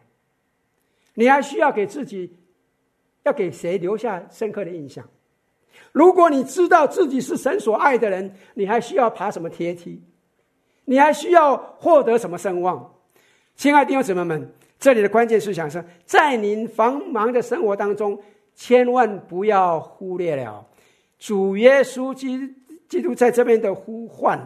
[1.15, 2.37] 你还需要给自己
[3.23, 5.05] 要给谁留下深刻的印象？
[5.91, 10.01] 如果你知道自己是神所爱的人，你还需要爬什么阶梯？
[10.85, 12.95] 你还需要获得什么声望？
[13.55, 18.21] 亲爱的弟兄姊妹们，这里的关键思想是在您繁忙的生活当中，
[18.55, 20.65] 千万不要忽略了
[21.17, 22.55] 主耶稣基
[22.87, 24.39] 基督在这边的呼唤。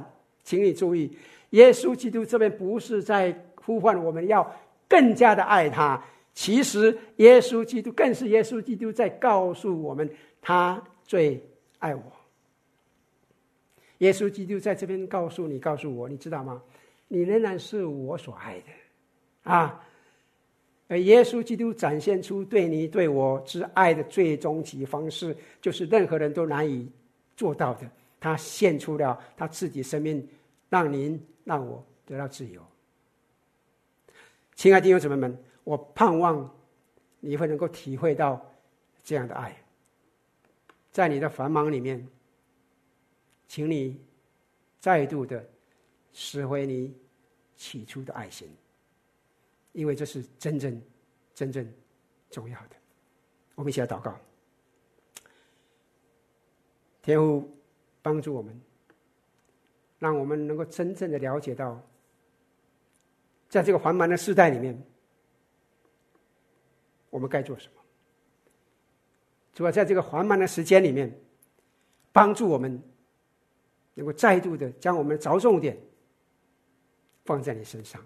[0.44, 1.16] 请你注意，
[1.52, 3.32] 耶稣基督这边不是在
[3.66, 4.50] 呼唤我们要
[4.88, 6.04] 更加的爱他，
[6.34, 10.10] 其实耶稣基督更是耶稣基督在告诉我们
[10.42, 10.82] 他。
[11.06, 11.40] 最
[11.80, 12.02] 爱我，
[13.98, 16.64] 耶稣基督在这边告诉你，告诉我，你知道吗？
[17.10, 19.84] 你仍然是我所爱的，啊！
[20.88, 26.90] 而耶稣基督展现出对你对我之爱的最终极方式，就是任何人都难以
[27.36, 27.82] 做到的。
[28.20, 30.26] 他献出了他自己生命，
[30.70, 32.62] 让您让我得到自由。
[34.56, 36.50] 亲爱的弟兄姊妹们，我盼望
[37.20, 38.40] 你会能够体会到
[39.04, 39.56] 这样的爱。
[40.92, 42.08] 在你的繁忙里面，
[43.48, 44.00] 请你
[44.80, 45.44] 再度的
[46.12, 46.96] 拾回你
[47.56, 48.48] 起初的爱心，
[49.72, 50.82] 因为这是真正、
[51.34, 51.68] 真正
[52.30, 52.76] 重要的。
[53.56, 54.16] 我们一起来祷告，
[57.02, 57.50] 天父
[58.02, 58.62] 帮助我们，
[59.98, 61.82] 让我们能够真正的了解到，
[63.54, 64.76] 在这个繁忙的时代里面，
[67.12, 67.80] 我们该做什么。
[69.54, 71.16] 主要在这个繁忙的时间里面，
[72.12, 72.82] 帮助我们
[73.94, 75.78] 能够再度的将我们的着重点
[77.26, 78.04] 放在你身上，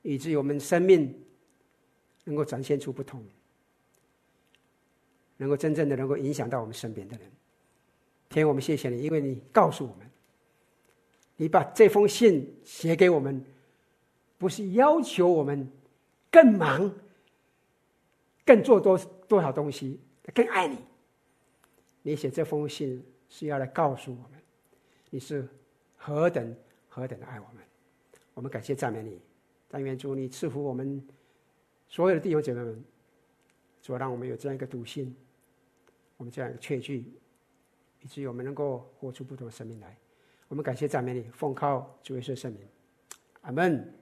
[0.00, 1.14] 以至于我们生命
[2.24, 3.22] 能够展现出不同，
[5.36, 7.30] 能够真正的能够影响到我们身边的人。
[8.30, 10.10] 天，我们谢谢你，因为你告诉我们，
[11.36, 13.44] 你把这封信写给我们，
[14.38, 15.70] 不是要求我们
[16.30, 16.90] 更忙。
[18.46, 18.96] 更做多
[19.28, 20.00] 多少东西，
[20.32, 20.78] 更爱你。
[22.00, 24.40] 你写这封信是要来告诉我们，
[25.10, 25.46] 你是
[25.98, 26.56] 何等
[26.88, 27.62] 何等的爱我们。
[28.32, 29.20] 我们感谢赞美你，
[29.68, 31.06] 但愿主你赐福我们
[31.88, 32.82] 所有的弟兄姐妹们，
[33.82, 35.14] 主让我们有这样一个笃信，
[36.16, 37.04] 我们这样一个确据，
[38.00, 39.94] 以至于我们能够活出不同的生命来。
[40.48, 42.66] 我们感谢赞美你，奉靠主耶稣圣名，
[43.42, 43.94] 阿门。